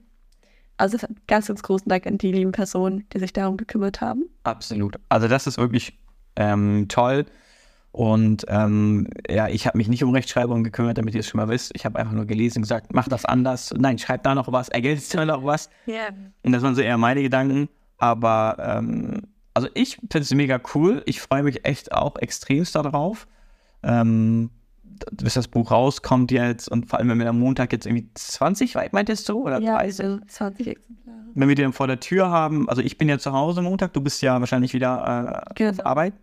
Also 0.77 0.99
ganz, 1.27 1.49
ganz 1.49 1.63
großen 1.63 1.89
Dank 1.89 2.07
an 2.07 2.19
die 2.19 2.31
lieben 2.31 2.53
Personen, 2.53 3.05
die 3.13 3.19
sich 3.19 3.33
darum 3.33 3.57
gekümmert 3.57 4.01
haben. 4.01 4.29
Absolut. 4.45 4.97
Also 5.09 5.27
das 5.27 5.47
ist 5.47 5.59
wirklich 5.59 5.99
ähm, 6.37 6.87
toll. 6.89 7.27
Und 7.91 8.45
ähm, 8.49 9.09
ja, 9.29 9.49
ich 9.49 9.67
habe 9.67 9.79
mich 9.79 9.89
nicht 9.89 10.05
um 10.05 10.13
Rechtschreibung 10.13 10.63
gekümmert, 10.63 10.99
damit 10.99 11.15
ihr 11.15 11.21
es 11.21 11.27
schon 11.27 11.39
mal 11.39 11.49
wisst. 11.49 11.73
Ich 11.75 11.85
habe 11.85 11.99
einfach 11.99 12.13
nur 12.13 12.27
gelesen 12.27 12.59
und 12.59 12.63
gesagt, 12.63 12.93
mach 12.93 13.09
das 13.09 13.25
anders. 13.25 13.75
Nein, 13.77 13.99
schreib 13.99 14.23
da 14.23 14.35
noch 14.35 14.53
was, 14.53 14.69
ergänzt 14.69 15.15
da 15.15 15.25
noch 15.25 15.45
was. 15.45 15.69
Ja. 15.87 16.11
Und 16.45 16.53
das 16.53 16.63
waren 16.63 16.75
so 16.77 16.83
eher 16.83 16.99
meine 16.99 17.23
Gedanken. 17.23 17.69
Aber 17.97 18.57
ähm, 18.61 19.23
also 19.59 19.69
ich 19.75 19.97
finde 19.97 20.19
es 20.21 20.33
mega 20.35 20.61
cool. 20.75 21.03
Ich 21.07 21.21
freue 21.21 21.43
mich 21.43 21.65
echt 21.67 21.93
auch 21.93 22.17
extremst 22.17 22.75
darauf. 22.75 23.27
Ähm, 23.83 24.51
bis 25.13 25.35
das 25.35 25.47
Buch 25.47 25.71
rauskommt 25.71 26.33
jetzt 26.33 26.69
und 26.69 26.87
vor 26.89 26.99
allem, 26.99 27.09
wenn 27.11 27.19
wir 27.21 27.29
am 27.29 27.39
Montag 27.39 27.73
jetzt 27.73 27.87
irgendwie 27.87 28.09
20, 28.15 28.75
meintest 28.93 29.29
du? 29.29 29.43
Oder 29.43 29.61
Ja, 29.61 29.77
30? 29.79 30.05
also 30.05 30.19
20 30.27 30.67
Exemplare. 30.67 31.19
Wenn 31.35 31.49
wir 31.49 31.55
den 31.55 31.73
vor 31.73 31.87
der 31.87 32.01
Tür 32.01 32.31
haben, 32.31 32.69
also 32.69 32.83
ich 32.83 32.99
bin 32.99 33.09
ja 33.09 33.19
zu 33.19 33.33
Hause 33.33 33.63
Montag, 33.63 33.93
du 33.93 34.01
bist 34.01 34.23
ja 34.23 34.41
wahrscheinlich 34.41 34.75
wieder 34.75 35.45
äh, 35.49 35.55
Genau. 35.55 35.71
auf 35.71 35.87
Arbeit. 35.87 36.15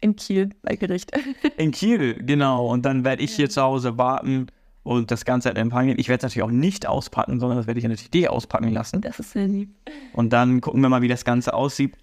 In 0.00 0.16
Kiel 0.16 0.50
bei 0.62 0.74
Gericht. 0.76 1.12
In 1.56 1.70
Kiel, 1.70 2.14
genau. 2.24 2.66
Und 2.66 2.84
dann 2.84 3.04
werde 3.04 3.22
ich 3.22 3.32
hier 3.34 3.48
zu 3.48 3.62
Hause 3.62 3.96
warten 3.96 4.48
und 4.82 5.10
das 5.12 5.24
Ganze 5.24 5.48
halt 5.48 5.58
empfangen. 5.58 5.96
Ich 5.98 6.08
werde 6.08 6.18
es 6.18 6.22
natürlich 6.34 6.46
auch 6.48 6.52
nicht 6.52 6.86
auspacken, 6.86 7.38
sondern 7.40 7.58
das 7.58 7.66
werde 7.68 7.78
ich 7.78 7.84
ja 7.84 7.88
natürlich 7.88 8.10
dir 8.10 8.32
auspacken 8.32 8.72
lassen. 8.72 9.00
Das 9.00 9.20
ist 9.20 9.30
sehr 9.32 9.46
lieb. 9.46 9.70
Und 10.12 10.32
dann 10.32 10.60
gucken 10.60 10.80
wir 10.82 10.88
mal, 10.88 11.00
wie 11.02 11.08
das 11.08 11.24
Ganze 11.24 11.54
aussieht. 11.54 11.96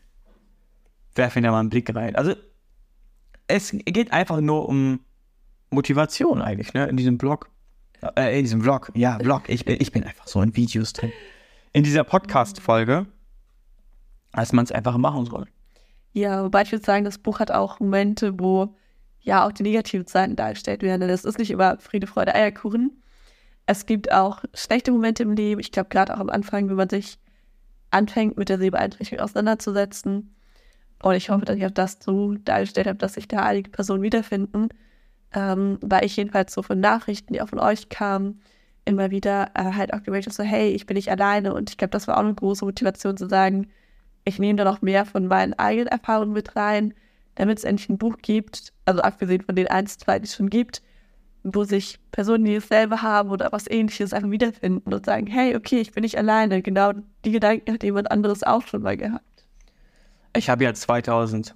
Werfen 1.15 1.43
da 1.43 1.51
mal 1.51 1.59
einen 1.59 1.69
Blick 1.69 1.93
rein. 1.95 2.15
Also, 2.15 2.33
es 3.47 3.71
geht 3.71 4.11
einfach 4.13 4.41
nur 4.41 4.67
um 4.67 4.99
Motivation 5.69 6.41
eigentlich, 6.41 6.73
ne? 6.73 6.87
In 6.87 6.97
diesem 6.97 7.17
Blog. 7.17 7.49
Äh, 8.15 8.37
in 8.39 8.43
diesem 8.45 8.61
Vlog. 8.61 8.91
Ja, 8.95 9.17
Vlog. 9.19 9.43
Ich, 9.47 9.65
bin- 9.65 9.77
ich 9.79 9.91
bin 9.91 10.03
einfach 10.03 10.27
so 10.27 10.41
in 10.41 10.55
Videos 10.55 10.93
drin. 10.93 11.11
In 11.71 11.83
dieser 11.83 12.03
Podcast-Folge, 12.03 13.05
als 14.31 14.53
man 14.53 14.65
es 14.65 14.71
einfach 14.71 14.97
machen 14.97 15.25
soll. 15.25 15.47
Ja, 16.13 16.43
wobei 16.43 16.61
ich 16.63 16.71
würde 16.71 16.85
sagen, 16.85 17.05
das 17.05 17.17
Buch 17.17 17.39
hat 17.39 17.51
auch 17.51 17.79
Momente, 17.79 18.39
wo 18.39 18.75
ja 19.21 19.45
auch 19.47 19.51
die 19.51 19.63
negativen 19.63 20.05
Seiten 20.05 20.35
dargestellt 20.35 20.83
werden. 20.83 21.09
Es 21.09 21.25
ist 21.25 21.39
nicht 21.39 21.49
immer 21.51 21.77
Friede, 21.79 22.07
Freude, 22.07 22.35
Eierkuchen. 22.35 23.01
Es 23.65 23.85
gibt 23.85 24.11
auch 24.11 24.43
schlechte 24.53 24.91
Momente 24.91 25.23
im 25.23 25.33
Leben. 25.33 25.59
Ich 25.61 25.71
glaube, 25.71 25.89
gerade 25.89 26.13
auch 26.13 26.19
am 26.19 26.29
Anfang, 26.29 26.67
wenn 26.69 26.75
man 26.75 26.89
sich 26.89 27.17
anfängt, 27.89 28.37
mit 28.37 28.49
der 28.49 28.59
Sehbeeinträchtigung 28.59 29.23
auseinanderzusetzen. 29.23 30.35
Und 31.03 31.15
ich 31.15 31.29
hoffe, 31.29 31.43
dass 31.43 31.57
ich 31.57 31.65
auch 31.65 31.71
das 31.71 31.97
so 32.01 32.33
dargestellt 32.45 32.87
habe, 32.87 32.97
dass 32.97 33.15
sich 33.15 33.27
da 33.27 33.43
einige 33.43 33.69
Personen 33.69 34.01
wiederfinden. 34.01 34.69
Ähm, 35.33 35.77
weil 35.81 36.05
ich 36.05 36.15
jedenfalls 36.15 36.53
so 36.53 36.63
von 36.63 36.79
Nachrichten, 36.79 37.33
die 37.33 37.41
auch 37.41 37.49
von 37.49 37.59
euch 37.59 37.89
kamen, 37.89 38.39
immer 38.85 39.11
wieder 39.11 39.51
äh, 39.53 39.73
halt 39.73 39.93
auch 39.93 40.03
gemerkt 40.03 40.27
habe, 40.27 40.33
so, 40.33 40.43
hey, 40.43 40.69
ich 40.69 40.85
bin 40.85 40.95
nicht 40.95 41.11
alleine. 41.11 41.53
Und 41.53 41.69
ich 41.69 41.77
glaube, 41.77 41.91
das 41.91 42.07
war 42.07 42.15
auch 42.15 42.21
eine 42.21 42.33
große 42.33 42.63
Motivation 42.63 43.17
zu 43.17 43.27
sagen, 43.27 43.67
ich 44.23 44.39
nehme 44.39 44.55
da 44.55 44.63
noch 44.63 44.81
mehr 44.81 45.05
von 45.05 45.27
meinen 45.27 45.53
eigenen 45.53 45.87
Erfahrungen 45.87 46.31
mit 46.31 46.55
rein, 46.55 46.93
damit 47.35 47.57
es 47.57 47.65
endlich 47.65 47.89
ein 47.89 47.97
Buch 47.97 48.17
gibt, 48.21 48.71
also 48.85 49.01
abgesehen 49.01 49.41
von 49.41 49.55
den 49.55 49.67
ein, 49.67 49.87
zwei, 49.87 50.19
die 50.19 50.25
es 50.25 50.35
schon 50.35 50.49
gibt, 50.49 50.81
wo 51.43 51.65
sich 51.65 51.99
Personen, 52.11 52.45
die 52.45 52.55
dasselbe 52.55 53.01
haben 53.01 53.29
oder 53.29 53.51
was 53.51 53.69
ähnliches 53.69 54.13
einfach 54.13 54.31
wiederfinden 54.31 54.93
und 54.93 55.05
sagen, 55.05 55.27
hey, 55.27 55.57
okay, 55.57 55.81
ich 55.81 55.91
bin 55.91 56.03
nicht 56.03 56.17
alleine. 56.17 56.61
Genau 56.61 56.93
die 57.25 57.31
Gedanken 57.31 57.73
hat 57.73 57.83
jemand 57.83 58.09
anderes 58.09 58.43
auch 58.43 58.65
schon 58.65 58.83
mal 58.83 58.95
gehabt. 58.95 59.32
Ich 60.35 60.49
habe 60.49 60.63
ja 60.63 60.73
2010 60.73 61.53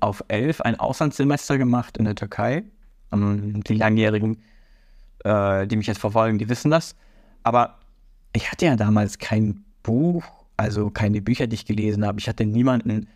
auf 0.00 0.24
11 0.28 0.62
ein 0.62 0.80
Auslandssemester 0.80 1.58
gemacht 1.58 1.98
in 1.98 2.04
der 2.06 2.14
Türkei. 2.14 2.64
Ähm, 3.12 3.62
Die 3.64 3.74
Langjährigen, 3.74 4.42
äh, 5.24 5.66
die 5.66 5.76
mich 5.76 5.86
jetzt 5.86 6.00
verfolgen, 6.00 6.38
die 6.38 6.48
wissen 6.48 6.70
das. 6.70 6.96
Aber 7.42 7.78
ich 8.32 8.50
hatte 8.50 8.66
ja 8.66 8.76
damals 8.76 9.18
kein 9.18 9.64
Buch, 9.82 10.24
also 10.56 10.90
keine 10.90 11.20
Bücher, 11.20 11.46
die 11.46 11.54
ich 11.54 11.66
gelesen 11.66 12.06
habe. 12.06 12.18
Ich 12.18 12.28
hatte 12.28 12.46
niemanden. 12.46 13.08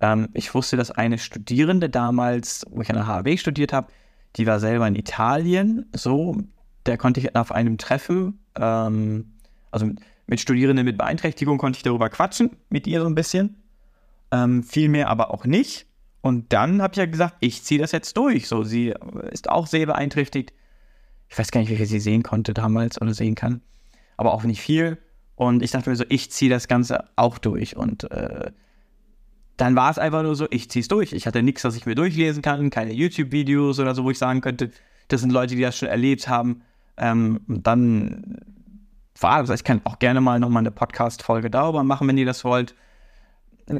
Ähm, 0.00 0.28
ich 0.34 0.54
wusste, 0.54 0.76
dass 0.76 0.90
eine 0.90 1.18
Studierende 1.18 1.88
damals, 1.88 2.66
wo 2.70 2.82
ich 2.82 2.90
an 2.90 2.96
der 2.96 3.06
HW 3.06 3.36
studiert 3.38 3.72
habe, 3.72 3.88
die 4.36 4.46
war 4.46 4.60
selber 4.60 4.86
in 4.86 4.94
Italien. 4.94 5.86
So, 5.94 6.36
der 6.86 6.98
konnte 6.98 7.20
ich 7.20 7.34
auf 7.34 7.52
einem 7.52 7.78
Treffen, 7.78 8.38
ähm, 8.56 9.32
also 9.70 9.86
mit, 9.86 10.00
mit 10.26 10.40
Studierenden 10.40 10.84
mit 10.84 10.98
Beeinträchtigung, 10.98 11.58
konnte 11.58 11.78
ich 11.78 11.82
darüber 11.82 12.08
quatschen, 12.08 12.56
mit 12.68 12.86
ihr 12.86 13.00
so 13.00 13.06
ein 13.06 13.14
bisschen. 13.14 13.56
Ähm, 14.30 14.62
viel 14.62 14.88
mehr 14.88 15.08
aber 15.08 15.32
auch 15.32 15.44
nicht. 15.44 15.86
Und 16.22 16.52
dann 16.52 16.80
habe 16.80 16.92
ich 16.92 16.98
ja 16.98 17.06
gesagt, 17.06 17.36
ich 17.40 17.62
ziehe 17.64 17.80
das 17.80 17.92
jetzt 17.92 18.16
durch. 18.16 18.48
So, 18.48 18.62
sie 18.62 18.94
ist 19.30 19.50
auch 19.50 19.66
sehbeeinträchtigt. 19.66 20.52
Ich 21.28 21.38
weiß 21.38 21.50
gar 21.50 21.60
nicht, 21.60 21.74
viel 21.74 21.86
sie 21.86 22.00
sehen 22.00 22.22
konnte 22.22 22.54
damals 22.54 23.00
oder 23.00 23.12
sehen 23.12 23.34
kann. 23.34 23.60
Aber 24.16 24.32
auch 24.32 24.44
nicht 24.44 24.60
viel. 24.60 24.98
Und 25.34 25.62
ich 25.62 25.72
dachte 25.72 25.90
mir 25.90 25.96
so, 25.96 26.04
ich 26.08 26.30
ziehe 26.30 26.50
das 26.50 26.68
Ganze 26.68 27.08
auch 27.16 27.38
durch. 27.38 27.76
Und 27.76 28.10
äh, 28.10 28.52
dann 29.56 29.74
war 29.74 29.90
es 29.90 29.98
einfach 29.98 30.22
nur 30.22 30.36
so, 30.36 30.46
ich 30.50 30.70
ziehe 30.70 30.82
es 30.82 30.88
durch. 30.88 31.12
Ich 31.12 31.26
hatte 31.26 31.42
nichts, 31.42 31.64
was 31.64 31.76
ich 31.76 31.86
mir 31.86 31.94
durchlesen 31.94 32.42
kann, 32.42 32.70
keine 32.70 32.92
YouTube-Videos 32.92 33.80
oder 33.80 33.94
so, 33.94 34.04
wo 34.04 34.10
ich 34.10 34.18
sagen 34.18 34.40
könnte, 34.40 34.70
das 35.08 35.20
sind 35.20 35.32
Leute, 35.32 35.56
die 35.56 35.62
das 35.62 35.76
schon 35.76 35.88
erlebt 35.88 36.28
haben. 36.28 36.62
Ähm, 36.96 37.40
und 37.48 37.66
dann 37.66 38.38
war 39.18 39.42
das. 39.42 39.50
Ich 39.60 39.64
kann 39.64 39.80
auch 39.84 39.98
gerne 39.98 40.20
mal 40.20 40.40
nochmal 40.40 40.62
eine 40.62 40.70
Podcast-Folge 40.70 41.50
darüber 41.50 41.84
machen, 41.84 42.08
wenn 42.08 42.18
ihr 42.18 42.26
das 42.26 42.44
wollt. 42.44 42.74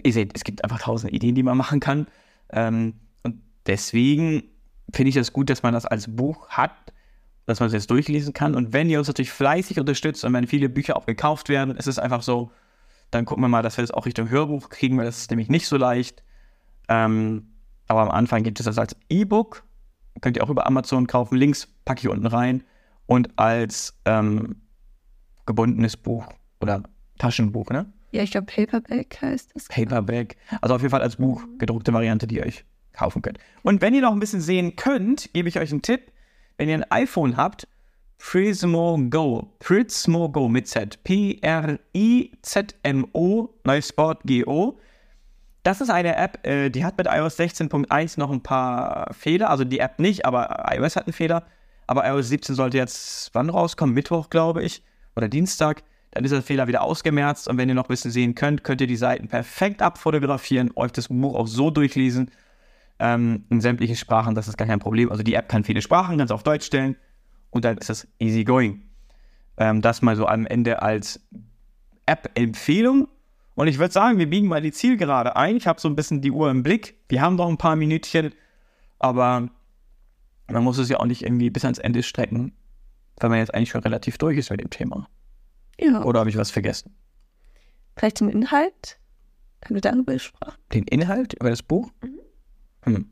Ihr 0.05 0.12
seht, 0.12 0.33
es 0.35 0.45
gibt 0.45 0.62
einfach 0.64 0.81
tausend 0.81 1.12
Ideen, 1.12 1.35
die 1.35 1.42
man 1.42 1.57
machen 1.57 1.81
kann. 1.81 2.07
Ähm, 2.51 2.95
und 3.23 3.40
deswegen 3.66 4.45
finde 4.92 5.09
ich 5.09 5.14
das 5.14 5.33
gut, 5.33 5.51
dass 5.51 5.62
man 5.62 5.75
das 5.75 5.87
als 5.87 6.14
Buch 6.14 6.49
hat, 6.49 6.73
dass 7.47 7.61
man 7.61 7.66
es 7.66 7.73
jetzt 7.73 7.90
durchlesen 7.90 8.33
kann. 8.33 8.55
Und 8.55 8.73
wenn 8.73 8.88
ihr 8.88 8.99
uns 8.99 9.09
natürlich 9.09 9.33
fleißig 9.33 9.81
unterstützt 9.81 10.25
und 10.25 10.33
wenn 10.33 10.47
viele 10.47 10.68
Bücher 10.68 10.97
auch 10.97 11.07
gekauft 11.07 11.49
werden, 11.49 11.77
ist 11.77 11.88
es 11.88 11.99
einfach 11.99 12.23
so, 12.23 12.51
dann 13.11 13.25
gucken 13.25 13.42
wir 13.45 13.49
mal, 13.49 13.62
dass 13.62 13.77
wir 13.77 13.83
das 13.83 13.90
auch 13.90 14.07
Richtung 14.07 14.31
Hörbuch 14.31 14.68
kriegen, 14.68 14.97
weil 14.97 15.05
das 15.05 15.18
ist 15.18 15.31
nämlich 15.31 15.49
nicht 15.49 15.66
so 15.66 15.77
leicht. 15.77 16.23
Ähm, 16.88 17.49
aber 17.88 18.03
am 18.03 18.11
Anfang 18.11 18.42
gibt 18.42 18.61
es 18.61 18.66
das 18.66 18.79
als 18.79 18.97
E-Book. 19.09 19.64
Könnt 20.21 20.37
ihr 20.37 20.45
auch 20.45 20.51
über 20.51 20.66
Amazon 20.66 21.07
kaufen. 21.07 21.37
Links 21.37 21.66
packe 21.85 22.01
ich 22.01 22.09
unten 22.09 22.27
rein. 22.27 22.64
Und 23.07 23.38
als 23.38 23.99
ähm, 24.05 24.62
gebundenes 25.53 25.97
Buch 25.97 26.27
oder 26.61 26.83
Taschenbuch, 27.19 27.69
ne? 27.71 27.87
Ja, 28.11 28.23
ich 28.23 28.31
glaube, 28.31 28.47
Paperback 28.47 29.19
heißt 29.21 29.51
das. 29.55 29.69
Paperback. 29.69 30.37
Also 30.61 30.75
auf 30.75 30.81
jeden 30.83 30.91
Fall 30.91 31.03
als 31.03 31.17
Buch, 31.17 31.43
gedruckte 31.59 31.93
Variante, 31.93 32.27
die 32.27 32.37
ihr 32.37 32.47
euch 32.47 32.65
kaufen 32.93 33.21
könnt. 33.23 33.38
Und 33.62 33.81
wenn 33.81 33.95
ihr 33.95 34.03
noch 34.03 34.12
ein 34.12 34.21
bisschen 34.21 34.41
sehen 34.41 34.77
könnt, 34.77 35.33
gebe 35.33 35.49
ich 35.49 35.59
euch 35.59 35.71
einen 35.71 35.83
Tipp. 35.83 36.12
Wenn 36.59 36.69
ihr 36.69 36.77
ein 36.77 36.91
iPhone 36.91 37.37
habt, 37.37 37.69
Prismo 38.19 38.99
Go. 39.11 39.53
Prismo 39.59 40.29
Go 40.31 40.49
mit 40.49 40.69
Z. 40.69 41.03
P-R-I-Z-M-O, 41.05 41.79
neues 43.65 43.97
Wort 43.97 44.21
G-O. 44.25 44.79
Das 45.62 45.81
ist 45.81 45.91
eine 45.91 46.17
App, 46.17 46.47
äh, 46.47 46.71
die 46.71 46.85
hat 46.85 46.99
mit 46.99 47.07
iOS 47.07 47.38
16.1 47.38 48.19
noch 48.19 48.31
ein 48.31 48.43
paar 48.43 49.12
Fehler. 49.15 49.49
Also 49.51 49.65
die 49.65 49.79
App 49.79 49.99
nicht, 49.99 50.27
aber 50.27 50.67
iOS 50.71 50.97
hat 50.97 51.07
einen 51.07 51.12
Fehler. 51.12 51.47
Aber 51.87 52.07
iOS 52.09 52.29
17 52.29 52.55
sollte 52.55 52.79
jetzt 52.79 53.31
wann 53.35 53.49
rauskommen? 53.49 53.95
Mittwoch, 53.95 54.29
glaube 54.29 54.62
ich. 54.62 54.83
Oder 55.16 55.29
Dienstag. 55.29 55.83
Dann 56.12 56.25
ist 56.25 56.31
der 56.31 56.42
Fehler 56.42 56.66
wieder 56.66 56.83
ausgemerzt. 56.83 57.48
Und 57.48 57.57
wenn 57.59 57.68
ihr 57.68 57.75
noch 57.75 57.85
ein 57.85 57.88
bisschen 57.88 58.11
sehen 58.11 58.35
könnt, 58.35 58.64
könnt 58.64 58.81
ihr 58.81 58.87
die 58.87 58.96
Seiten 58.96 59.29
perfekt 59.29 59.83
abfotografieren, 59.83 60.70
euch 60.75 60.92
das 60.92 61.09
Buch 61.09 61.35
auch 61.35 61.46
so 61.46 61.70
durchlesen. 61.70 62.31
Ähm, 62.98 63.44
in 63.48 63.61
sämtlichen 63.61 63.96
Sprachen, 63.96 64.35
das 64.35 64.48
ist 64.48 64.59
gar 64.59 64.68
kein 64.68 64.79
Problem. 64.79 65.11
Also 65.11 65.22
die 65.22 65.35
App 65.35 65.48
kann 65.48 65.64
viele 65.64 65.83
Sprachen, 65.83 66.18
ganz 66.18 66.31
auf 66.31 66.42
Deutsch 66.42 66.66
stellen. 66.66 66.96
Und 67.51 67.64
dann 67.64 67.79
ist 67.79 67.90
das 67.90 68.07
easy 68.18 68.44
going. 68.44 68.83
Ähm, 69.57 69.81
das 69.81 70.03
mal 70.03 70.16
so 70.16 70.27
am 70.27 70.46
Ende 70.46 70.83
als 70.83 71.20
App-Empfehlung. 72.07 73.09
Und 73.55 73.66
ich 73.66 73.79
würde 73.79 73.92
sagen, 73.92 74.18
wir 74.18 74.29
biegen 74.29 74.48
mal 74.48 74.62
die 74.62 74.72
Zielgerade 74.72 75.37
ein. 75.37 75.57
Ich 75.57 75.66
habe 75.66 75.81
so 75.81 75.88
ein 75.88 75.96
bisschen 75.96 76.20
die 76.22 76.31
Uhr 76.31 76.51
im 76.51 76.62
Blick. 76.62 76.96
Wir 77.09 77.20
haben 77.20 77.37
noch 77.37 77.48
ein 77.48 77.59
paar 77.59 77.77
Minütchen, 77.77 78.33
aber 78.98 79.48
man 80.51 80.64
muss 80.64 80.79
es 80.79 80.88
ja 80.88 80.98
auch 80.98 81.07
nicht 81.07 81.22
irgendwie 81.22 81.51
bis 81.51 81.64
ans 81.64 81.79
Ende 81.79 82.03
strecken. 82.03 82.53
Weil 83.18 83.31
man 83.31 83.38
jetzt 83.38 83.55
eigentlich 83.55 83.70
schon 83.70 83.83
relativ 83.83 84.18
durch 84.18 84.38
ist 84.38 84.51
mit 84.51 84.61
dem 84.61 84.70
Thema. 84.70 85.09
Ja. 85.81 86.03
Oder 86.05 86.20
habe 86.20 86.31
ich 86.31 86.37
was 86.37 86.51
vergessen? 86.51 86.94
Vielleicht 87.96 88.20
den 88.20 88.29
Inhalt? 88.29 88.98
Haben 89.64 89.75
wir 89.75 89.81
darüber 89.81 90.12
gesprochen? 90.12 90.55
Den 90.72 90.85
Inhalt 90.85 91.35
über 91.35 91.51
das 91.51 91.62
Buch? 91.62 91.90
Hm. 92.85 93.11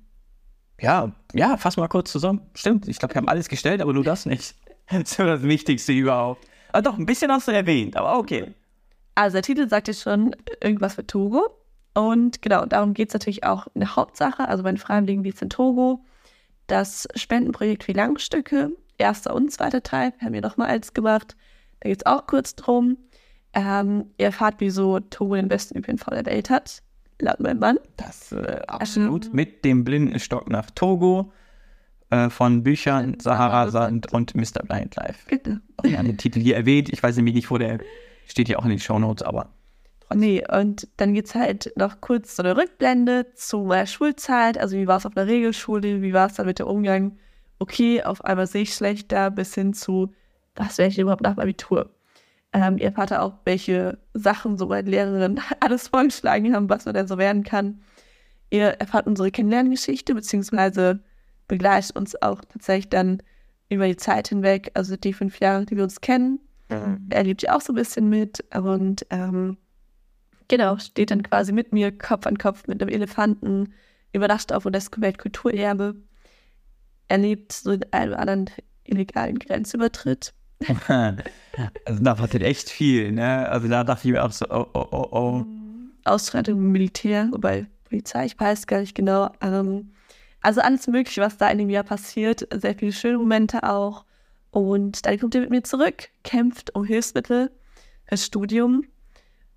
Ja, 0.81 1.13
ja, 1.35 1.57
fass 1.57 1.77
mal 1.77 1.89
kurz 1.89 2.11
zusammen. 2.11 2.41
Stimmt, 2.55 2.89
ich 2.89 2.99
glaube, 2.99 3.15
wir 3.15 3.19
haben 3.21 3.29
alles 3.29 3.49
gestellt, 3.49 3.81
aber 3.81 3.93
nur 3.93 4.05
das 4.05 4.27
nicht. 4.27 4.55
Das 4.91 5.13
ist 5.13 5.19
ja 5.19 5.27
das 5.27 5.45
Wichtigste 5.45 5.93
überhaupt. 5.93 6.45
Ah, 6.73 6.81
doch, 6.83 6.99
ein 6.99 7.07
bisschen 7.07 7.31
hast 7.31 7.47
du 7.47 7.53
erwähnt, 7.53 7.97
aber 7.97 8.19
okay. 8.19 8.53
Also 9.15 9.35
der 9.35 9.43
Titel 9.43 9.69
sagt 9.69 9.87
ja 9.87 9.95
schon 9.95 10.35
irgendwas 10.61 10.95
für 10.95 11.07
Togo. 11.07 11.49
Und 11.95 12.43
genau, 12.43 12.67
darum 12.67 12.93
geht 12.93 13.09
es 13.11 13.15
natürlich 13.15 13.45
auch 13.45 13.69
in 13.75 13.83
der 13.83 13.95
Hauptsache, 13.95 14.49
also 14.49 14.65
bei 14.65 14.73
den 14.73 14.79
Freiwilligendienst 14.79 15.43
in 15.43 15.51
Togo. 15.51 16.05
Das 16.67 17.07
Spendenprojekt 17.15 17.85
für 17.85 17.93
Langstücke, 17.93 18.73
erster 19.01 19.35
und 19.35 19.51
zweiter 19.51 19.83
Teil, 19.83 20.13
haben 20.21 20.33
wir 20.33 20.41
nochmal 20.41 20.69
eins 20.69 20.95
gemacht. 20.95 21.37
Da 21.81 21.89
geht 21.89 22.03
es 22.03 22.07
auch 22.07 22.27
kurz 22.27 22.55
drum. 22.55 22.99
Ähm, 23.53 24.07
ihr 24.19 24.27
erfahrt, 24.27 24.57
wieso 24.59 25.01
Togo 25.01 25.35
den 25.35 25.49
besten 25.49 25.79
ÖPNV 25.79 26.05
der 26.11 26.27
Welt 26.27 26.51
hat, 26.51 26.83
laut 27.19 27.41
meinem 27.41 27.59
Mann. 27.59 27.79
Das 27.97 28.33
äh, 28.33 28.61
absolut. 28.69 29.33
Mit 29.35 29.65
dem 29.65 29.83
Blindenstock 29.85 30.49
nach 30.49 30.71
Togo 30.71 31.33
äh, 32.11 32.31
von 32.31 32.63
Büchern 32.63 33.19
Sahara 33.21 33.71
Sand 33.71 34.13
und 34.13 34.35
Mr. 34.35 34.63
Blind 34.65 34.95
Life. 34.97 35.27
Genau. 35.29 35.59
Habe 35.83 36.09
den 36.09 36.19
Titel 36.19 36.41
hier 36.41 36.57
erwähnt. 36.57 36.91
Ich 36.93 37.03
weiß 37.03 37.17
nämlich 37.17 37.35
nicht, 37.35 37.51
wo 37.51 37.59
der 37.59 37.79
steht 38.27 38.47
hier 38.47 38.61
auch 38.61 38.65
in 38.65 38.71
den 38.71 38.79
Shownotes, 38.79 39.23
aber 39.23 39.51
Nee, 40.13 40.43
und 40.51 40.89
dann 40.97 41.15
geht 41.15 41.27
es 41.27 41.35
halt 41.37 41.73
noch 41.77 42.01
kurz 42.01 42.35
so 42.35 42.43
eine 42.43 42.57
Rückblende 42.57 43.33
zu 43.35 43.61
meiner 43.61 43.87
Schulzeit. 43.87 44.59
Also, 44.59 44.77
wie 44.77 44.89
war 44.89 44.97
es 44.97 45.07
auf 45.07 45.15
der 45.15 45.29
Regelschule? 45.29 46.03
Wie 46.03 46.13
war 46.13 46.27
es 46.27 46.35
dann 46.35 46.47
mit 46.47 46.59
dem 46.59 46.67
Umgang? 46.67 47.17
Okay, 47.61 48.03
auf 48.03 48.25
einmal 48.25 48.47
sehe 48.47 48.63
ich 48.63 48.75
schlechter, 48.75 49.31
bis 49.31 49.55
hin 49.55 49.75
zu, 49.75 50.13
was 50.57 50.79
werde 50.79 50.93
ich 50.93 50.99
überhaupt 50.99 51.21
nach 51.23 51.35
dem 51.35 51.41
Abitur? 51.41 51.91
Ähm, 52.53 52.79
ihr 52.79 52.91
Vater 52.91 53.23
auch, 53.23 53.35
welche 53.45 53.99
Sachen 54.15 54.59
so 54.59 54.67
meine 54.67 54.91
Lehrerin 54.91 55.41
alles 55.61 55.89
vorgeschlagen 55.89 56.55
haben, 56.55 56.71
was 56.71 56.87
man 56.87 56.95
denn 56.95 57.07
so 57.07 57.19
werden 57.19 57.45
kann. 57.45 57.83
Ihr 58.51 58.69
erfahrt 58.81 59.07
unsere 59.07 59.31
Kennenlerngeschichte, 59.31 60.15
beziehungsweise 60.15 61.01
begleitet 61.49 61.97
uns 61.97 62.21
auch 62.21 62.41
tatsächlich 62.41 62.89
dann 62.89 63.23
über 63.69 63.87
die 63.87 63.97
Zeit 63.97 64.29
hinweg, 64.29 64.71
also 64.75 64.97
die 64.97 65.13
fünf 65.13 65.39
Jahre, 65.39 65.67
die 65.67 65.77
wir 65.77 65.85
uns 65.85 66.01
kennen. 66.01 66.41
Er 67.11 67.25
lebt 67.25 67.43
ja 67.43 67.55
auch 67.57 67.61
so 67.61 67.73
ein 67.73 67.77
bisschen 67.77 68.09
mit 68.09 68.43
und 68.57 69.07
ähm, 69.11 69.59
genau, 70.49 70.79
steht 70.79 71.11
dann 71.11 71.23
quasi 71.23 71.53
mit 71.53 71.73
mir 71.73 71.97
Kopf 71.97 72.27
an 72.27 72.39
Kopf 72.39 72.67
mit 72.69 72.81
einem 72.81 72.91
Elefanten, 72.91 73.75
überrascht 74.13 74.51
auf 74.53 74.67
UNESCO-Weltkulturerbe, 74.67 75.97
erlebt 77.11 77.53
so 77.53 77.77
den 77.77 77.93
einen 77.93 78.13
oder 78.13 78.21
anderen 78.21 78.51
illegalen 78.85 79.39
Grenzübertritt. 79.39 80.33
also 80.79 82.03
da 82.03 82.15
passiert 82.15 82.43
echt 82.43 82.71
viel, 82.71 83.13
ne? 83.13 83.49
Also 83.49 83.69
da 83.69 83.85
dachte 83.85 84.09
ich 84.09 84.13
mir 84.13 84.25
auch 84.25 84.33
so, 84.33 84.47
oh, 84.51 84.67
oh, 84.75 84.87
oh, 84.91 85.09
oh. 85.11 85.45
Ausschreitung 86.05 86.59
im 86.59 86.73
Militär, 86.73 87.29
wobei 87.31 87.67
Polizei, 87.85 88.27
ich 88.27 88.39
weiß 88.39 88.67
gar 88.67 88.81
nicht 88.81 88.95
genau. 88.95 89.31
Ähm, 89.41 89.93
also 90.43 90.61
alles 90.61 90.87
Mögliche, 90.87 91.21
was 91.21 91.37
da 91.37 91.49
in 91.49 91.59
dem 91.59 91.71
Jahr 91.71 91.85
passiert. 91.85 92.47
Sehr 92.53 92.75
viele 92.75 92.93
schöne 92.93 93.19
Momente 93.19 93.63
auch. 93.63 94.05
Und 94.51 95.07
dann 95.07 95.19
kommt 95.19 95.35
er 95.35 95.43
mit 95.43 95.51
mir 95.51 95.63
zurück, 95.63 96.09
kämpft 96.25 96.75
um 96.75 96.85
Hilfsmittel 96.85 97.51
fürs 98.07 98.25
Studium 98.25 98.85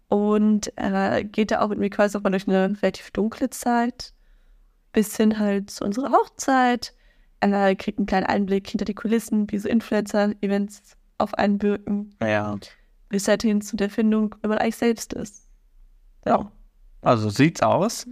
und 0.07 0.71
äh, 0.75 1.23
geht 1.23 1.51
da 1.51 1.61
auch 1.61 1.69
mit 1.69 1.79
mir 1.79 1.89
quasi 1.89 2.15
nochmal 2.15 2.31
durch 2.31 2.47
eine 2.47 2.77
relativ 2.81 3.11
dunkle 3.11 3.49
Zeit 3.49 4.13
bis 4.91 5.17
hin 5.17 5.39
halt 5.39 5.71
zu 5.71 5.83
unserer 5.83 6.11
Hochzeit. 6.11 6.93
Er 7.51 7.75
kriegt 7.75 7.97
einen 7.99 8.05
kleinen 8.05 8.25
Einblick 8.25 8.69
hinter 8.69 8.85
die 8.85 8.93
Kulissen, 8.93 9.49
wie 9.51 9.57
so 9.57 9.67
Influencer-Events 9.67 10.95
auf 11.17 11.33
einen 11.33 11.61
wirken, 11.61 12.15
Ja. 12.21 12.57
bis 13.09 13.27
halt 13.27 13.41
hin 13.41 13.61
zu 13.61 13.75
der 13.75 13.89
Findung, 13.89 14.35
wenn 14.41 14.49
man 14.49 14.59
eigentlich 14.59 14.77
selbst 14.77 15.13
ist. 15.13 15.47
Ja. 16.25 16.51
Also 17.01 17.29
sieht's 17.29 17.61
aus. 17.61 18.07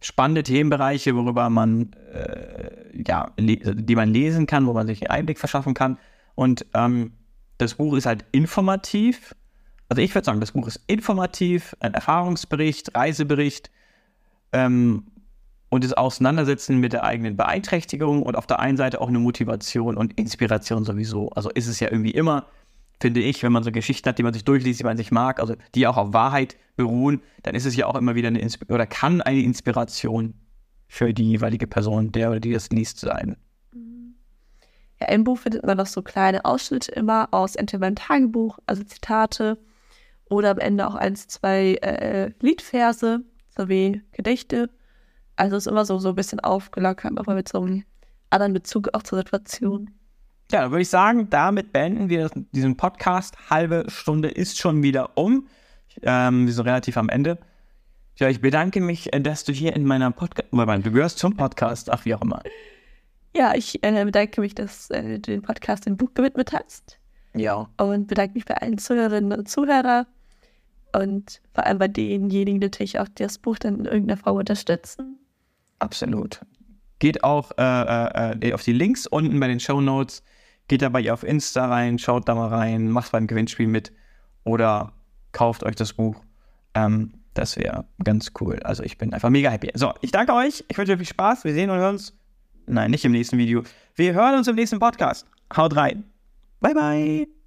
Spannende 0.00 0.42
Themenbereiche, 0.42 1.16
worüber 1.16 1.48
man 1.50 1.92
äh, 2.12 3.02
ja, 3.06 3.32
die 3.38 3.96
man 3.96 4.10
lesen 4.12 4.46
kann, 4.46 4.66
wo 4.66 4.72
man 4.72 4.86
sich 4.86 5.02
einen 5.02 5.18
Einblick 5.18 5.38
verschaffen 5.38 5.74
kann. 5.74 5.98
Und 6.34 6.66
ähm, 6.74 7.12
das 7.58 7.74
Buch 7.74 7.94
ist 7.94 8.06
halt 8.06 8.24
informativ. 8.32 9.34
Also 9.88 10.02
ich 10.02 10.14
würde 10.14 10.24
sagen, 10.24 10.40
das 10.40 10.52
Buch 10.52 10.66
ist 10.66 10.80
informativ, 10.86 11.74
ein 11.80 11.94
Erfahrungsbericht, 11.94 12.94
Reisebericht 12.94 13.70
ähm, 14.52 15.06
und 15.74 15.82
das 15.82 15.92
Auseinandersetzen 15.92 16.78
mit 16.78 16.92
der 16.92 17.02
eigenen 17.02 17.36
Beeinträchtigung 17.36 18.22
und 18.22 18.36
auf 18.36 18.46
der 18.46 18.60
einen 18.60 18.76
Seite 18.76 19.00
auch 19.00 19.08
eine 19.08 19.18
Motivation 19.18 19.96
und 19.96 20.12
Inspiration 20.16 20.84
sowieso. 20.84 21.30
Also 21.30 21.50
ist 21.50 21.66
es 21.66 21.80
ja 21.80 21.90
irgendwie 21.90 22.12
immer, 22.12 22.46
finde 23.00 23.18
ich, 23.18 23.42
wenn 23.42 23.50
man 23.50 23.64
so 23.64 23.72
Geschichten 23.72 24.08
hat, 24.08 24.16
die 24.16 24.22
man 24.22 24.32
sich 24.32 24.44
durchliest, 24.44 24.78
die 24.78 24.84
man 24.84 24.96
sich 24.96 25.10
mag, 25.10 25.40
also 25.40 25.56
die 25.74 25.88
auch 25.88 25.96
auf 25.96 26.12
Wahrheit 26.12 26.56
beruhen, 26.76 27.22
dann 27.42 27.56
ist 27.56 27.64
es 27.64 27.74
ja 27.74 27.86
auch 27.86 27.96
immer 27.96 28.14
wieder 28.14 28.28
eine 28.28 28.38
Insp 28.38 28.70
oder 28.70 28.86
kann 28.86 29.20
eine 29.20 29.40
Inspiration 29.40 30.34
für 30.86 31.12
die 31.12 31.28
jeweilige 31.30 31.66
Person, 31.66 32.12
der 32.12 32.30
oder 32.30 32.38
die 32.38 32.52
das 32.52 32.70
liest, 32.70 33.00
sein. 33.00 33.36
Ja, 35.00 35.08
im 35.08 35.24
Buch 35.24 35.38
findet 35.38 35.66
man 35.66 35.76
noch 35.76 35.86
so 35.86 36.02
kleine 36.02 36.44
Ausschnitte 36.44 36.92
immer 36.92 37.26
aus 37.32 37.56
entweder 37.56 37.80
meinem 37.80 37.96
Tagebuch, 37.96 38.60
also 38.66 38.84
Zitate, 38.84 39.58
oder 40.30 40.52
am 40.52 40.58
Ende 40.58 40.86
auch 40.86 40.94
eins, 40.94 41.26
zwei 41.26 41.74
äh, 41.82 42.30
Liedverse 42.40 43.24
sowie 43.48 44.02
Gedichte. 44.12 44.70
Also 45.36 45.56
ist 45.56 45.66
immer 45.66 45.84
so, 45.84 45.98
so 45.98 46.10
ein 46.10 46.14
bisschen 46.14 46.40
aufgelockert, 46.40 47.12
aber 47.16 47.34
mit 47.34 47.48
so 47.48 47.60
einem 47.60 47.84
anderen 48.30 48.52
Bezug 48.52 48.88
auch 48.92 49.02
zur 49.02 49.18
Situation. 49.18 49.90
Ja, 50.52 50.62
dann 50.62 50.70
würde 50.70 50.82
ich 50.82 50.88
sagen, 50.88 51.30
damit 51.30 51.72
beenden 51.72 52.08
wir 52.08 52.30
diesen 52.52 52.76
Podcast. 52.76 53.36
Halbe 53.50 53.84
Stunde 53.88 54.28
ist 54.28 54.58
schon 54.58 54.82
wieder 54.82 55.16
um. 55.16 55.48
Ähm, 56.02 56.46
wir 56.46 56.52
sind 56.52 56.66
relativ 56.66 56.96
am 56.96 57.08
Ende. 57.08 57.38
Ja, 58.16 58.28
ich 58.28 58.40
bedanke 58.40 58.80
mich, 58.80 59.12
äh, 59.12 59.20
dass 59.20 59.44
du 59.44 59.52
hier 59.52 59.74
in 59.74 59.84
meiner 59.84 60.10
Podcast, 60.10 60.48
du 60.52 60.90
gehörst 60.92 61.18
zum 61.18 61.36
Podcast, 61.36 61.90
ach 61.90 62.04
wie 62.04 62.14
auch 62.14 62.22
immer. 62.22 62.42
Ja, 63.36 63.54
ich 63.54 63.82
äh, 63.82 64.04
bedanke 64.04 64.40
mich, 64.40 64.54
dass 64.54 64.90
äh, 64.90 65.02
du 65.02 65.20
den 65.20 65.42
Podcast 65.42 65.86
dem 65.86 65.96
Buch 65.96 66.14
gewidmet 66.14 66.52
hast 66.52 67.00
Ja. 67.34 67.68
und 67.78 68.06
bedanke 68.06 68.34
mich 68.34 68.44
bei 68.44 68.54
allen 68.54 68.78
Zuhörerinnen 68.78 69.36
und 69.36 69.48
Zuhörern 69.48 70.06
und 70.92 71.40
vor 71.52 71.66
allem 71.66 71.78
bei 71.78 71.88
denjenigen 71.88 72.60
natürlich 72.60 73.00
auch, 73.00 73.08
die 73.08 73.24
das 73.24 73.38
Buch 73.38 73.58
dann 73.58 73.80
in 73.80 73.84
irgendeiner 73.86 74.18
Form 74.18 74.36
unterstützen. 74.36 75.18
Absolut. 75.78 76.40
Geht 76.98 77.24
auch 77.24 77.50
äh, 77.58 78.48
äh, 78.48 78.52
auf 78.52 78.62
die 78.62 78.72
Links 78.72 79.06
unten 79.06 79.38
bei 79.40 79.48
den 79.48 79.60
Show 79.60 79.80
Notes. 79.80 80.22
Geht 80.68 80.82
da 80.82 80.88
bei 80.88 81.00
ihr 81.00 81.12
auf 81.12 81.22
Insta 81.22 81.66
rein, 81.66 81.98
schaut 81.98 82.28
da 82.28 82.34
mal 82.34 82.48
rein, 82.48 82.88
macht 82.88 83.12
beim 83.12 83.26
Gewinnspiel 83.26 83.66
mit 83.66 83.92
oder 84.44 84.92
kauft 85.32 85.64
euch 85.64 85.76
das 85.76 85.92
Buch. 85.92 86.22
Ähm, 86.74 87.12
das 87.34 87.56
wäre 87.56 87.84
ganz 88.02 88.32
cool. 88.40 88.60
Also 88.62 88.82
ich 88.82 88.96
bin 88.96 89.12
einfach 89.12 89.28
mega 89.28 89.50
happy. 89.50 89.70
So, 89.74 89.92
ich 90.00 90.12
danke 90.12 90.32
euch. 90.32 90.64
Ich 90.68 90.78
wünsche 90.78 90.92
euch 90.92 90.98
viel 90.98 91.06
Spaß. 91.06 91.44
Wir 91.44 91.52
sehen 91.52 91.68
und 91.68 91.78
hören 91.78 91.94
uns. 91.96 92.16
Nein, 92.66 92.90
nicht 92.90 93.04
im 93.04 93.12
nächsten 93.12 93.36
Video. 93.36 93.62
Wir 93.94 94.14
hören 94.14 94.36
uns 94.36 94.48
im 94.48 94.54
nächsten 94.54 94.78
Podcast. 94.78 95.26
Haut 95.54 95.76
rein. 95.76 96.04
Bye, 96.60 96.74
bye. 96.74 97.43